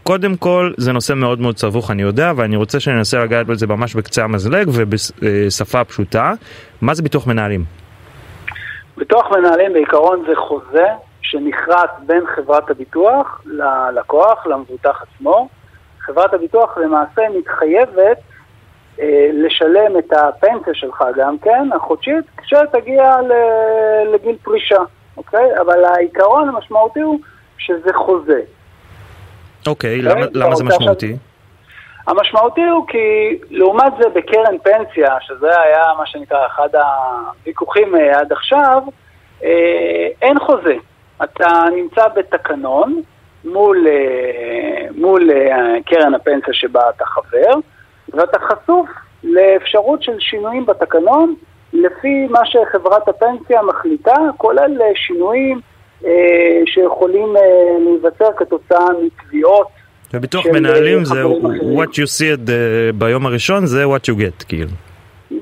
קודם 0.02 0.37
כל, 0.37 0.72
זה 0.76 0.92
נושא 0.92 1.12
מאוד 1.12 1.40
מאוד 1.40 1.58
סבוך, 1.58 1.90
אני 1.90 2.02
יודע, 2.02 2.32
ואני 2.37 2.56
רוצה 2.56 2.80
שננסה 2.80 3.25
לגעת 3.25 3.46
בזה 3.46 3.66
ממש 3.66 3.94
בקצה 3.94 4.25
המזלג 4.25 4.68
ובשפה 4.72 5.84
פשוטה. 5.84 6.32
מה 6.82 6.94
זה 6.94 7.02
ביטוח 7.02 7.26
מנהלים? 7.26 7.64
ביטוח 8.96 9.26
מנהלים 9.30 9.72
בעיקרון 9.72 10.25
זה 10.28 10.32
חוזה 10.37 10.87
שנכרת 11.30 11.90
בין 12.06 12.26
חברת 12.26 12.70
הביטוח 12.70 13.42
ללקוח, 13.44 14.47
למבוטח 14.47 15.02
עצמו. 15.02 15.49
חברת 15.99 16.35
הביטוח 16.35 16.78
למעשה 16.78 17.23
מתחייבת 17.38 18.18
אה, 19.00 19.30
לשלם 19.32 19.99
את 19.99 20.12
הפנסיה 20.12 20.75
שלך 20.75 21.04
גם 21.16 21.38
כן, 21.38 21.68
החודשית, 21.76 22.25
כשתגיע 22.37 23.16
לגיל 24.12 24.37
פרישה, 24.42 24.80
אוקיי? 25.16 25.61
אבל 25.61 25.85
העיקרון 25.85 26.49
המשמעותי 26.49 27.00
הוא 27.00 27.18
שזה 27.58 27.92
חוזה. 27.94 28.40
אוקיי, 29.66 30.02
למה, 30.02 30.25
אוקיי? 30.25 30.42
למה 30.42 30.56
זה 30.56 30.64
משמעותי? 30.64 31.16
המשמעותי 32.06 32.64
הוא 32.64 32.87
כי 32.88 33.38
לעומת 33.50 33.92
זה 34.02 34.08
בקרן 34.08 34.58
פנסיה, 34.58 35.16
שזה 35.20 35.61
היה 35.61 35.82
מה 35.99 36.06
שנקרא 36.06 36.47
אחד 36.47 36.68
הוויכוחים 36.75 37.97
אה, 37.97 38.20
עד 38.20 38.32
עכשיו, 38.32 38.82
אה, 39.44 40.08
אין 40.23 40.38
חוזה. 40.38 40.75
אתה 41.25 41.64
נמצא 41.76 42.08
בתקנון 42.16 43.02
מול, 43.44 43.87
אה, 43.87 44.87
מול 44.96 45.30
אה, 45.30 45.76
קרן 45.87 46.14
הפנסיה 46.14 46.54
שבה 46.54 46.90
אתה 46.96 47.04
חבר, 47.04 47.54
ואתה 48.12 48.38
חשוף 48.38 48.88
לאפשרות 49.25 50.02
של 50.02 50.20
שינויים 50.20 50.66
בתקנון 50.66 51.34
לפי 51.72 52.26
מה 52.30 52.40
שחברת 52.44 53.08
הפנסיה 53.08 53.62
מחליטה, 53.62 54.14
כולל 54.37 54.82
אה, 54.82 54.87
שינויים 54.94 55.60
אה, 56.04 56.10
שיכולים 56.66 57.37
אה, 57.37 57.42
להיווצר 57.84 58.28
כתוצאה 58.37 58.87
מתביעות. 59.04 59.66
וביטוח 60.14 60.46
מנהלים 60.46 61.04
זה 61.04 61.25
what 61.76 61.88
you 61.88 62.06
see 62.18 62.46
it 62.46 62.50
ביום 62.94 63.26
הראשון 63.26 63.66
זה 63.66 63.84
what 63.84 64.10
you 64.10 64.18
get 64.18 64.44
כאילו. 64.48 64.68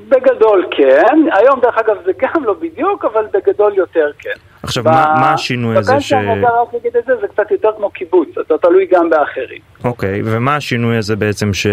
בגדול 0.08 0.66
כן, 0.70 1.16
היום 1.32 1.60
דרך 1.60 1.78
אגב 1.78 1.96
זה 2.04 2.12
גם 2.20 2.44
לא 2.44 2.54
בדיוק, 2.54 3.04
אבל 3.04 3.26
בגדול 3.32 3.74
יותר 3.74 4.10
כן. 4.18 4.30
עכשיו, 4.62 4.84
ב... 4.84 4.88
מה, 4.88 5.14
מה 5.20 5.32
השינוי 5.32 5.76
הזה 5.76 6.00
ש... 6.00 6.12
בפנסיה 6.12 6.32
אני 6.32 6.44
רק 6.44 6.74
להגיד 6.74 6.96
את 6.96 7.04
זה, 7.06 7.12
זה 7.20 7.28
קצת 7.28 7.50
יותר 7.50 7.70
כמו 7.76 7.90
קיבוץ, 7.90 8.28
אתה 8.40 8.58
תלוי 8.58 8.86
גם 8.86 9.10
באחרים. 9.10 9.60
אוקיי, 9.84 10.22
ומה 10.24 10.56
השינוי 10.56 10.96
הזה 10.96 11.16
בעצם 11.16 11.54
ש... 11.54 11.66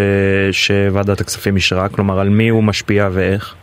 שוועדת 0.51 1.21
הכספים 1.21 1.55
אישרה? 1.55 1.89
כלומר, 1.89 2.19
על 2.19 2.29
מי 2.29 2.49
הוא 2.49 2.63
משפיע 2.63 3.09
ואיך? 3.11 3.55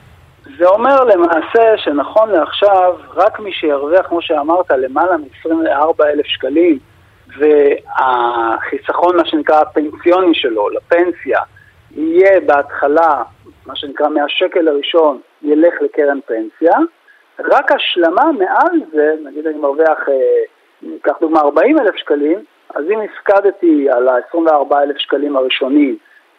זה 0.59 0.67
אומר 0.67 1.05
למעשה 1.05 1.77
שנכון 1.77 2.31
לעכשיו, 2.31 2.95
רק 3.15 3.41
מי 3.41 3.53
שירוויח, 3.53 4.07
כמו 4.07 4.23
שאמרת, 4.23 4.71
למעלה 4.71 5.17
מ-24 5.17 6.05
אלף 6.05 6.27
שקלים, 6.27 6.79
והחיסכון, 7.39 9.17
מה 9.17 9.23
שנקרא, 9.27 9.61
הפנסיוני 9.61 10.35
שלו, 10.35 10.69
לפנסיה, 10.71 11.41
יהיה 11.91 12.41
בהתחלה 12.47 13.23
מה 13.67 13.77
שנקרא 13.77 14.09
מהשקל 14.09 14.69
הראשון, 14.69 15.21
ילך 15.43 15.75
לקרן 15.81 16.19
פנסיה, 16.27 16.79
רק 17.39 17.73
השלמה 17.73 18.33
מעל 18.39 18.81
זה, 18.93 19.15
נגיד 19.25 19.47
אני 19.47 19.59
מרוויח, 19.59 19.99
אה, 20.09 20.15
ניקח 20.83 21.13
דוגמה 21.21 21.41
40 21.41 21.79
אלף 21.79 21.97
שקלים, 21.97 22.39
אז 22.75 22.85
אם 22.91 22.99
הפקדתי 23.01 23.91
על 23.91 24.09
ה-24 24.09 24.77
אלף 24.83 24.99
שקלים 24.99 25.37
הראשונים 25.37 25.97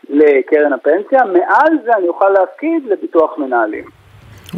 לקרן 0.09 0.73
הפנסיה, 0.73 1.19
מעל 1.25 1.77
זה 1.85 1.91
אני 1.97 2.07
אוכל 2.07 2.29
להפקיד 2.29 2.85
לביטוח 2.85 3.37
מנהלים. 3.37 3.83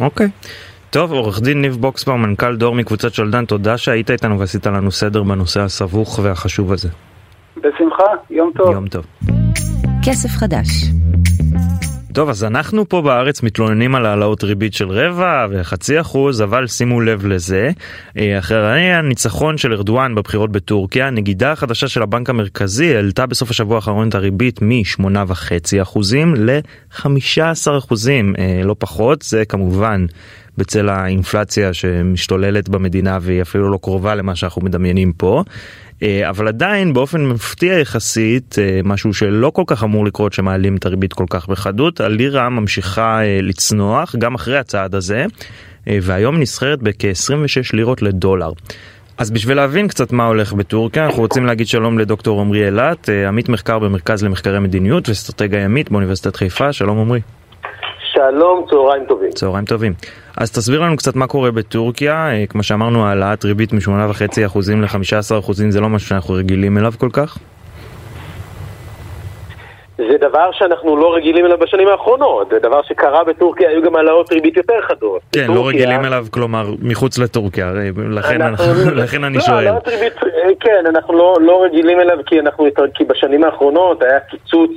אוקיי. 0.00 0.26
Okay. 0.26 0.48
טוב, 0.90 1.12
עורך 1.12 1.40
דין 1.40 1.62
ניב 1.62 1.76
בוקסבאום, 1.76 2.22
מנכ"ל 2.22 2.56
דור 2.56 2.74
מקבוצת 2.74 3.14
שלדן, 3.14 3.44
תודה 3.44 3.78
שהיית 3.78 4.10
איתנו 4.10 4.40
ועשית 4.40 4.66
לנו 4.66 4.90
סדר 4.90 5.22
בנושא 5.22 5.60
הסבוך 5.60 6.18
והחשוב 6.22 6.72
הזה. 6.72 6.88
בשמחה, 7.56 8.04
יום 8.30 8.52
טוב. 8.56 8.72
יום 8.72 8.88
טוב. 8.88 9.04
כסף 10.06 10.28
חדש 10.28 10.66
טוב, 12.14 12.28
אז 12.28 12.44
אנחנו 12.44 12.88
פה 12.88 13.02
בארץ 13.02 13.42
מתלוננים 13.42 13.94
על 13.94 14.06
העלאות 14.06 14.44
ריבית 14.44 14.74
של 14.74 14.88
רבע 14.90 15.46
וחצי 15.50 16.00
אחוז, 16.00 16.42
אבל 16.42 16.66
שימו 16.66 17.00
לב 17.00 17.26
לזה. 17.26 17.70
אה, 18.18 18.38
אחרי 18.38 18.92
הניצחון 18.92 19.58
של 19.58 19.72
ארדואן 19.72 20.14
בבחירות 20.14 20.52
בטורקיה, 20.52 21.06
הנגידה 21.06 21.52
החדשה 21.52 21.88
של 21.88 22.02
הבנק 22.02 22.30
המרכזי 22.30 22.96
העלתה 22.96 23.26
בסוף 23.26 23.50
השבוע 23.50 23.76
האחרון 23.76 24.08
את 24.08 24.14
הריבית 24.14 24.62
מ-8.5 24.62 25.82
אחוזים 25.82 26.34
ל-15 26.34 27.78
אחוזים, 27.78 28.34
אה, 28.38 28.60
לא 28.64 28.76
פחות, 28.78 29.22
זה 29.22 29.44
כמובן 29.44 30.06
בצל 30.58 30.88
האינפלציה 30.88 31.74
שמשתוללת 31.74 32.68
במדינה 32.68 33.18
והיא 33.20 33.42
אפילו 33.42 33.70
לא 33.70 33.78
קרובה 33.82 34.14
למה 34.14 34.36
שאנחנו 34.36 34.62
מדמיינים 34.62 35.12
פה. 35.12 35.44
אה, 36.02 36.28
אבל 36.28 36.48
עדיין 36.48 36.92
באופן 36.92 37.26
מפתיע 37.26 37.78
יחסית, 37.78 38.56
אה, 38.58 38.80
משהו 38.84 39.14
שלא 39.14 39.50
כל 39.50 39.62
כך 39.66 39.84
אמור 39.84 40.04
לקרות 40.04 40.32
שמעלים 40.32 40.76
את 40.76 40.86
הריבית 40.86 41.12
כל 41.12 41.24
כך 41.30 41.48
בחדות, 41.48 42.00
הלירה 42.00 42.48
ממשיכה 42.48 43.22
אה, 43.22 43.38
לצנוח 43.42 44.16
גם 44.16 44.34
אחרי 44.34 44.58
הצעד 44.58 44.94
הזה, 44.94 45.26
והיום 45.86 46.40
נסחרת 46.40 46.82
בכ-26 46.82 47.76
לירות 47.76 48.02
לדולר. 48.02 48.50
אז 49.18 49.30
בשביל 49.30 49.56
להבין 49.56 49.88
קצת 49.88 50.12
מה 50.12 50.26
הולך 50.26 50.52
בטורקיה, 50.52 51.04
אנחנו 51.04 51.22
רוצים 51.22 51.46
להגיד 51.46 51.66
שלום 51.66 51.98
לדוקטור 51.98 52.40
עמרי 52.40 52.66
אילת, 52.66 53.08
עמית 53.28 53.48
מחקר 53.48 53.78
במרכז 53.78 54.24
למחקרי 54.24 54.58
מדיניות 54.58 55.08
ואסטרטגיה 55.08 55.60
ימית 55.60 55.90
באוניברסיטת 55.90 56.36
חיפה, 56.36 56.72
שלום 56.72 56.98
עמרי. 56.98 57.20
שלום, 58.12 58.66
צהריים 58.70 59.04
טובים. 59.08 59.30
צהריים 59.30 59.64
טובים. 59.64 59.92
אז 60.36 60.52
תסביר 60.52 60.80
לנו 60.80 60.96
קצת 60.96 61.16
מה 61.16 61.26
קורה 61.26 61.50
בטורקיה, 61.50 62.30
אה, 62.30 62.46
כמו 62.48 62.62
שאמרנו 62.62 63.06
העלאת 63.06 63.44
ריבית 63.44 63.72
מ-8.5% 63.72 64.58
ל-15% 64.76 65.52
זה 65.68 65.80
לא 65.80 65.88
משהו 65.88 66.08
שאנחנו 66.08 66.34
רגילים 66.34 66.78
אליו 66.78 66.92
כל 66.98 67.08
כך? 67.12 67.38
זה 69.96 70.16
דבר 70.20 70.50
שאנחנו 70.52 70.96
לא 70.96 71.14
רגילים 71.14 71.46
אליו 71.46 71.58
בשנים 71.58 71.88
האחרונות, 71.88 72.48
זה 72.50 72.58
דבר 72.58 72.82
שקרה 72.82 73.24
בטורקיה, 73.24 73.68
היו 73.68 73.82
גם 73.82 73.96
העלאות 73.96 74.32
ריבית 74.32 74.56
יותר 74.56 74.74
חדות. 74.88 75.20
כן, 75.32 75.42
בטורקיה, 75.42 75.54
לא 75.54 75.68
רגילים 75.68 76.04
אליו, 76.04 76.26
כלומר, 76.30 76.70
מחוץ 76.82 77.18
לטורקיה, 77.18 77.68
הרי 77.68 77.90
לכן, 78.10 78.42
אנחנו, 78.42 78.64
לכן 79.02 79.24
אני 79.24 79.34
לא, 79.34 79.40
שואל. 79.40 79.66
העלאות 79.66 79.88
ריבית, 79.88 80.12
אה, 80.22 80.50
כן, 80.60 80.86
אנחנו 80.88 81.14
לא, 81.18 81.36
לא 81.40 81.64
רגילים 81.64 82.00
אליו 82.00 82.18
כי, 82.26 82.40
אנחנו, 82.40 82.66
כי 82.94 83.04
בשנים 83.04 83.44
האחרונות 83.44 84.02
היה 84.02 84.20
קיצוץ 84.20 84.70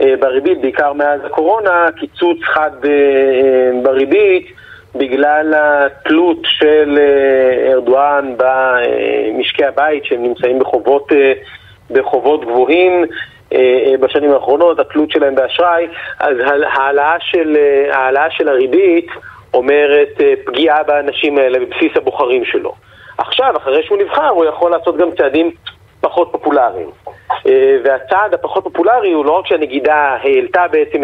אה, 0.00 0.14
בריבית, 0.20 0.60
בעיקר 0.60 0.92
מאז 0.92 1.20
הקורונה, 1.24 1.86
קיצוץ 2.00 2.38
חד 2.42 2.70
אה, 2.84 2.90
אה, 2.90 3.82
בריבית. 3.82 4.63
בגלל 4.94 5.54
התלות 5.56 6.38
של 6.44 6.98
אה, 6.98 7.72
ארדואן 7.72 8.34
במשקי 8.36 9.64
הבית 9.64 10.04
שהם 10.04 10.22
נמצאים 10.22 10.58
בחובות, 10.58 11.12
אה, 11.12 11.32
בחובות 11.90 12.44
גבוהים 12.44 13.04
אה, 13.52 13.94
בשנים 14.00 14.32
האחרונות, 14.32 14.78
התלות 14.78 15.10
שלהם 15.10 15.34
באשראי, 15.34 15.86
אז 16.18 16.36
העלאה 16.76 17.16
של, 17.20 17.56
העלאה 17.90 18.30
של 18.30 18.48
הריבית 18.48 19.06
אומרת 19.54 20.20
פגיעה 20.46 20.82
באנשים 20.82 21.38
האלה 21.38 21.58
בבסיס 21.58 21.96
הבוחרים 21.96 22.44
שלו. 22.44 22.74
עכשיו, 23.18 23.54
אחרי 23.56 23.82
שהוא 23.82 23.98
נבחר, 23.98 24.28
הוא 24.28 24.44
יכול 24.44 24.70
לעשות 24.70 24.96
גם 24.96 25.08
צעדים 25.18 25.50
פחות 26.00 26.28
פופולריים. 26.32 26.90
והצעד 27.84 28.34
הפחות 28.34 28.64
פופולרי 28.64 29.12
הוא 29.12 29.24
לא 29.24 29.32
רק 29.32 29.46
שהנגידה 29.46 30.16
העלתה 30.22 30.64
בעצם 30.70 31.02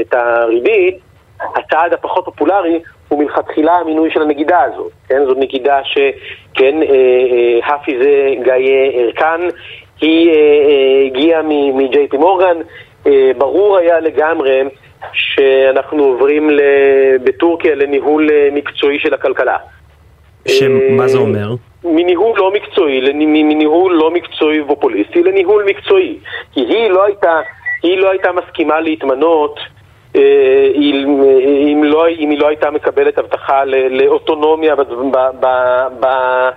את 0.00 0.14
הריבית, 0.14 0.98
הצעד 1.56 1.92
הפחות 1.92 2.24
פופולרי 2.24 2.80
הוא 3.08 3.18
מלכתחילה 3.18 3.72
המינוי 3.72 4.10
של 4.10 4.22
הנגידה 4.22 4.62
הזאת, 4.62 4.92
כן? 5.08 5.24
זאת 5.24 5.38
נגידה 5.38 5.80
שכן, 5.84 6.76
האפיז 7.62 8.00
גיא 8.42 9.00
ארקן, 9.04 9.40
היא 10.00 10.30
הגיעה 11.06 11.42
מג'יי 11.74 12.08
פי 12.08 12.16
מורגן, 12.16 12.56
ברור 13.38 13.78
היה 13.78 14.00
לגמרי 14.00 14.62
שאנחנו 15.12 16.04
עוברים 16.04 16.50
בטורקיה 17.24 17.74
לניהול 17.74 18.28
מקצועי 18.52 18.98
של 18.98 19.14
הכלכלה. 19.14 19.56
שמה 20.48 21.08
זה 21.08 21.18
אומר? 21.18 21.54
מניהול 21.84 22.38
לא 22.38 22.52
מקצועי, 22.52 23.12
מניהול 23.14 23.94
לא 23.94 24.10
מקצועי 24.10 24.60
ופופוליסטי 24.60 25.22
לניהול 25.22 25.64
מקצועי. 25.64 26.18
כי 26.52 26.60
היא 26.60 26.90
לא 26.90 27.04
הייתה, 27.04 27.40
היא 27.82 27.98
לא 27.98 28.10
הייתה 28.10 28.32
מסכימה 28.32 28.80
להתמנות 28.80 29.60
אם, 30.14 31.22
אם, 31.68 31.84
לא, 31.84 32.08
אם 32.08 32.30
היא 32.30 32.38
לא 32.38 32.48
הייתה 32.48 32.70
מקבלת 32.70 33.18
הבטחה 33.18 33.64
לאוטונומיה 33.90 34.74
בהעלאת 36.00 36.54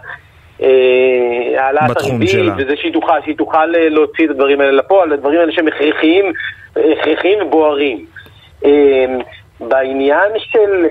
הריבית, 1.98 2.30
וזה 2.58 2.76
שהיא 2.76 2.94
תוכל, 2.94 3.22
שהיא 3.24 3.38
תוכל 3.38 3.66
להוציא 3.66 4.26
את 4.26 4.30
הדברים 4.30 4.62
האלה 4.62 4.72
לפועל, 4.72 5.14
הדברים 5.14 5.40
האלה 5.40 5.52
שהם 5.52 5.68
הכרחיים, 5.68 6.34
הכרחיים 6.76 7.42
ובוערים. 7.42 8.06
בעניין 9.60 10.32
של, 10.38 10.86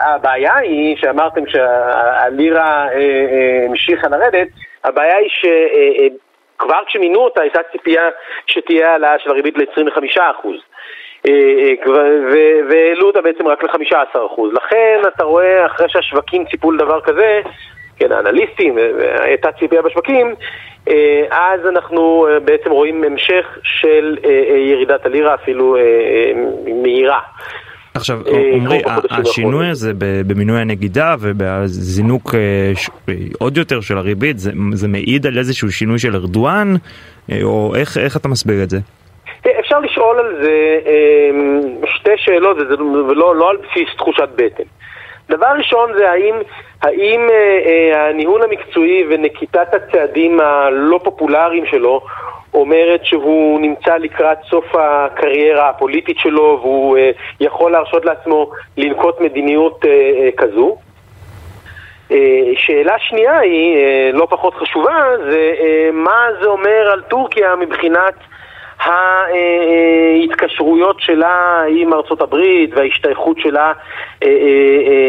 הבעיה 0.00 0.56
היא, 0.56 0.96
שאמרתם 0.96 1.42
שהלירה 1.46 2.88
המשיכה 3.68 4.08
לרדת, 4.08 4.48
הבעיה 4.84 5.16
היא 5.16 5.28
שכבר 6.56 6.78
כשמינו 6.86 7.18
אותה 7.18 7.42
הייתה 7.42 7.60
ציפייה 7.72 8.02
שתהיה 8.46 8.90
העלאה 8.90 9.18
של 9.18 9.30
הריבית 9.30 9.58
ל-25%. 9.58 10.46
והעלו 12.70 13.06
אותה 13.06 13.20
בעצם 13.22 13.46
רק 13.46 13.64
ל-15%. 13.64 14.42
לכן 14.52 15.00
אתה 15.14 15.24
רואה, 15.24 15.66
אחרי 15.66 15.86
שהשווקים 15.88 16.44
ציפו 16.50 16.72
לדבר 16.72 17.00
כזה, 17.00 17.40
כן, 17.96 18.12
האנליסטים, 18.12 18.78
הייתה 19.18 19.52
ציפייה 19.52 19.82
בשווקים, 19.82 20.34
אז 21.30 21.60
אנחנו 21.68 22.26
בעצם 22.44 22.70
רואים 22.70 23.04
המשך 23.04 23.58
של 23.62 24.16
ירידת 24.70 25.06
הלירה, 25.06 25.34
אפילו 25.34 25.76
מהירה. 26.82 27.20
עכשיו, 27.94 28.20
עמרי, 28.52 28.82
השינוי 29.10 29.68
הזה 29.68 29.92
במינוי 30.26 30.60
הנגידה 30.60 31.14
ובזינוק 31.20 32.34
עוד 33.38 33.56
יותר 33.56 33.80
של 33.80 33.98
הריבית, 33.98 34.38
זה 34.72 34.88
מעיד 34.88 35.26
על 35.26 35.38
איזשהו 35.38 35.72
שינוי 35.72 35.98
של 35.98 36.16
ארדואן, 36.16 36.74
או 37.42 37.74
איך 37.76 38.16
אתה 38.16 38.28
מסביר 38.28 38.62
את 38.62 38.70
זה? 38.70 38.78
אפשר 39.60 39.78
לשאול 39.78 40.18
על 40.18 40.42
זה 40.42 40.78
שתי 41.86 42.16
שאלות, 42.16 42.56
ולא 43.08 43.36
לא 43.36 43.50
על 43.50 43.56
בסיס 43.56 43.88
תחושת 43.96 44.28
בטן. 44.36 44.62
דבר 45.28 45.46
ראשון 45.58 45.90
זה 45.96 46.10
האם, 46.10 46.34
האם 46.82 47.28
הניהול 47.94 48.42
המקצועי 48.42 49.04
ונקיטת 49.08 49.74
הצעדים 49.74 50.40
הלא 50.40 51.00
פופולריים 51.04 51.66
שלו 51.66 52.00
אומרת 52.54 53.04
שהוא 53.04 53.60
נמצא 53.60 53.96
לקראת 53.96 54.38
סוף 54.50 54.64
הקריירה 54.74 55.68
הפוליטית 55.68 56.18
שלו 56.18 56.58
והוא 56.62 56.98
יכול 57.40 57.72
להרשות 57.72 58.04
לעצמו 58.04 58.50
לנקוט 58.76 59.20
מדיניות 59.20 59.84
כזו. 60.36 60.76
שאלה 62.56 62.98
שנייה 62.98 63.38
היא, 63.38 63.76
לא 64.12 64.26
פחות 64.30 64.54
חשובה, 64.54 65.02
זה 65.30 65.52
מה 65.92 66.26
זה 66.40 66.48
אומר 66.48 66.90
על 66.92 67.02
טורקיה 67.02 67.56
מבחינת 67.56 68.14
ההתקשרויות 68.80 71.00
שלה 71.00 71.62
עם 71.68 71.92
ארצות 71.92 72.20
הברית 72.20 72.70
וההשתייכות 72.76 73.38
שלה 73.38 73.72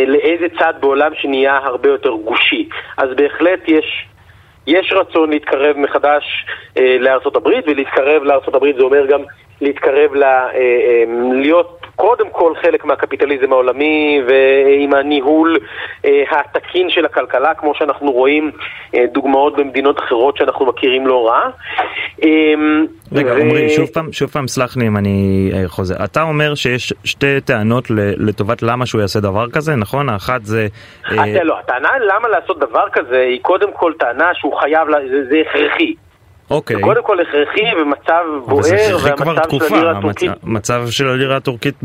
לאיזה 0.08 0.46
צד 0.60 0.74
בעולם 0.80 1.12
שנהיה 1.16 1.58
הרבה 1.58 1.90
יותר 1.90 2.12
גושי. 2.12 2.70
אז 2.98 3.10
בהחלט 3.16 3.60
יש, 3.68 4.06
יש 4.68 4.94
רצון 4.94 5.30
להתקרב 5.30 5.78
מחדש 5.78 6.46
לארצות 7.00 7.36
הברית, 7.36 7.66
ולהתקרב 7.68 8.24
הברית 8.56 8.76
זה 8.76 8.84
אומר 8.84 9.06
גם 9.06 9.22
להתקרב, 9.62 10.14
לה, 10.14 10.48
להיות 11.34 11.82
קודם 11.96 12.30
כל 12.32 12.54
חלק 12.62 12.86
מהקפיטליזם 12.86 13.54
העולמי 13.54 14.22
ועם 14.28 14.94
הניהול 14.94 15.58
התקין 16.32 16.90
של 16.90 17.06
הכלכלה, 17.06 17.54
כמו 17.54 17.76
שאנחנו 17.76 18.12
רואים 18.12 18.52
דוגמאות 19.14 19.56
במדינות 19.56 20.00
אחרות 20.00 20.38
שאנחנו 20.38 20.66
מכירים 20.66 21.08
לא 21.08 21.28
רע. 21.28 21.50
רגע, 23.12 23.34
ו... 23.34 23.38
עמרי, 23.38 23.70
שוב 23.70 23.90
פעם, 23.94 24.12
שוב 24.12 24.30
פעם, 24.30 24.48
סלח 24.48 24.78
לי 24.78 24.88
אם 24.88 24.98
אני 24.98 25.52
חוזר. 25.68 26.04
אתה 26.04 26.22
אומר 26.22 26.56
שיש 26.56 26.94
שתי 27.04 27.42
טענות 27.42 27.88
לטובת 28.18 28.64
למה 28.64 28.86
שהוא 28.86 29.02
יעשה 29.02 29.20
דבר 29.20 29.50
כזה, 29.50 29.76
נכון? 29.76 30.10
האחת 30.10 30.44
זה... 30.44 30.68
לא, 31.44 31.60
הטענה 31.60 31.90
למה 32.00 32.28
לעשות 32.28 32.60
דבר 32.60 32.86
כזה 32.94 33.20
היא 33.20 33.40
קודם 33.42 33.72
כל 33.74 33.94
טענה 34.00 34.30
שהוא 34.34 34.56
חייב, 34.60 34.88
זה 35.30 35.42
הכרחי. 35.50 35.94
אוקיי. 36.50 36.82
קודם 36.82 37.04
כל 37.04 37.20
הכרחי 37.20 37.62
במצב 37.80 38.24
בוער, 38.46 38.62
והמצב 39.04 39.48
של 39.48 39.78
הלירה 39.78 39.92
הטורקית... 39.98 40.32
המצב 40.44 40.84
של 40.90 41.08
הלירה 41.08 41.36
הטורקית 41.36 41.76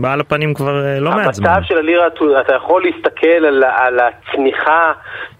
בעל 0.00 0.20
הפנים 0.20 0.54
כבר 0.54 0.72
לא 1.00 1.10
מעט 1.10 1.34
זמן. 1.34 1.48
המצב 1.48 1.62
של 1.68 1.78
הלירה, 1.78 2.06
אתה 2.40 2.54
יכול 2.54 2.82
להסתכל 2.82 3.46
על, 3.46 3.64
על 3.64 4.00
הצניחה 4.00 4.92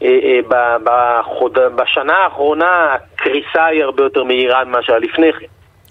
אה, 0.03 0.09
אה, 0.09 0.39
בחוד... 0.85 1.59
בשנה 1.77 2.15
האחרונה, 2.17 2.95
הקריסה 2.95 3.65
היא 3.65 3.85
הרבה 3.85 4.03
יותר 4.03 4.25
מהירה 4.25 4.65
ממה 4.65 4.83
שהיה 4.83 4.99
לפני 4.99 5.33
כן. 5.33 5.47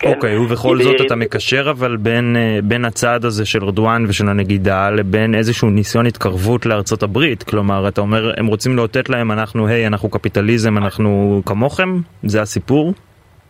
אוקיי, 0.05 0.37
ובכל 0.37 0.77
זאת 0.77 1.01
אתה 1.05 1.15
מקשר 1.15 1.69
אבל 1.69 1.97
בין, 1.97 2.35
בין 2.63 2.85
הצעד 2.85 3.25
הזה 3.25 3.45
של 3.45 3.63
ארדואן 3.63 4.05
ושל 4.07 4.29
הנגידה 4.29 4.89
לבין 4.89 5.35
איזשהו 5.35 5.69
ניסיון 5.69 6.05
התקרבות 6.05 6.65
לארצות 6.65 7.03
הברית. 7.03 7.43
כלומר, 7.43 7.87
אתה 7.87 8.01
אומר, 8.01 8.31
הם 8.37 8.45
רוצים 8.45 8.75
לאותת 8.75 9.09
להם, 9.09 9.31
אנחנו, 9.31 9.67
היי, 9.67 9.87
אנחנו 9.87 10.09
קפיטליזם, 10.09 10.77
אנחנו 10.77 11.41
כמוכם? 11.45 11.89
זה 12.23 12.41
הסיפור? 12.41 12.93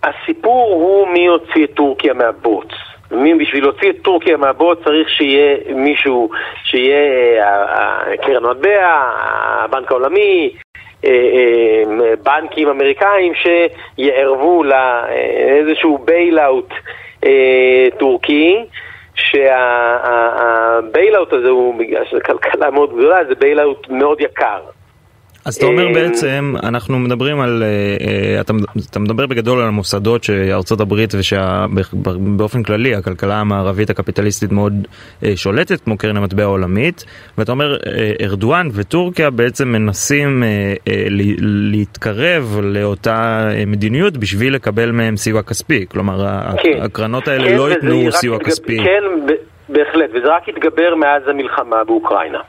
הסיפור 0.04 0.74
הוא 0.74 1.14
מי 1.14 1.20
יוציא 1.20 1.64
את 1.64 1.72
טורקיה 1.76 2.14
מהבוץ. 2.14 2.68
בשביל 3.12 3.64
להוציא 3.64 3.90
את 3.90 3.96
טורקיה 4.02 4.38
מהבוץ 4.38 4.80
צריך 4.84 5.10
שיהיה 5.10 5.58
מישהו, 5.76 6.30
שיהיה 6.64 6.98
קרן 8.22 8.44
מטבע, 8.52 9.12
הבנק 9.64 9.92
העולמי, 9.92 10.54
בנקים 12.24 12.70
אמריקאים 12.70 13.34
שיערבו 13.36 14.64
לאיזשהו 14.64 15.98
bailout 15.98 16.74
טורקי 17.98 18.66
שה 19.16 19.81
bailout 19.81 21.34
הזה 21.34 21.50
הוא, 21.50 21.76
בגלל 21.76 22.06
שזו 22.06 22.20
כלכלה 22.26 22.72
מאוד 22.72 22.98
גדולה, 22.98 23.26
זה 23.28 23.36
bailout 23.36 23.90
מאוד 23.90 24.22
יקר. 24.22 24.60
אז 25.46 25.56
אתה 25.56 25.66
אומר 25.66 25.88
בעצם, 25.94 26.54
אנחנו 26.64 27.00
מדברים 27.00 27.40
על, 27.40 27.64
אתה, 28.42 28.54
אתה 28.92 29.00
מדבר 29.00 29.26
בגדול 29.26 29.62
על 29.62 29.68
המוסדות 29.68 30.24
שארצות 30.24 30.82
הברית 30.82 31.14
ושבאופן 31.18 32.64
כללי 32.64 32.96
הכלכלה 32.96 33.36
המערבית 33.36 33.90
הקפיטליסטית 33.90 34.52
מאוד 34.52 34.74
שולטת, 35.36 35.82
כמו 35.82 35.98
קרן 35.98 36.18
המטבע 36.18 36.44
העולמית, 36.44 37.06
ואתה 37.38 37.52
אומר, 37.52 37.78
ארדואן 38.22 38.68
וטורקיה 38.74 39.30
בעצם 39.30 39.68
מנסים 39.68 40.44
להתקרב 41.72 42.60
לאותה 42.64 43.50
מדיניות 43.68 44.18
בשביל 44.18 44.56
לקבל 44.56 44.92
מהם 44.92 45.18
סיוע 45.18 45.42
כספי, 45.44 45.86
כלומר 45.90 46.26
כן, 46.64 46.82
הקרנות 46.82 47.28
האלה 47.28 47.48
כן, 47.48 47.58
לא 47.58 47.70
ייתנו 47.72 48.12
סיוע 48.12 48.40
כספי. 48.40 48.78
כן, 48.78 49.34
בהחלט, 49.70 50.10
וזה 50.10 50.28
רק 50.36 50.50
התגבר 50.50 50.96
מאז 50.96 51.28
המלחמה 51.28 51.84
באוקראינה. 51.84 52.40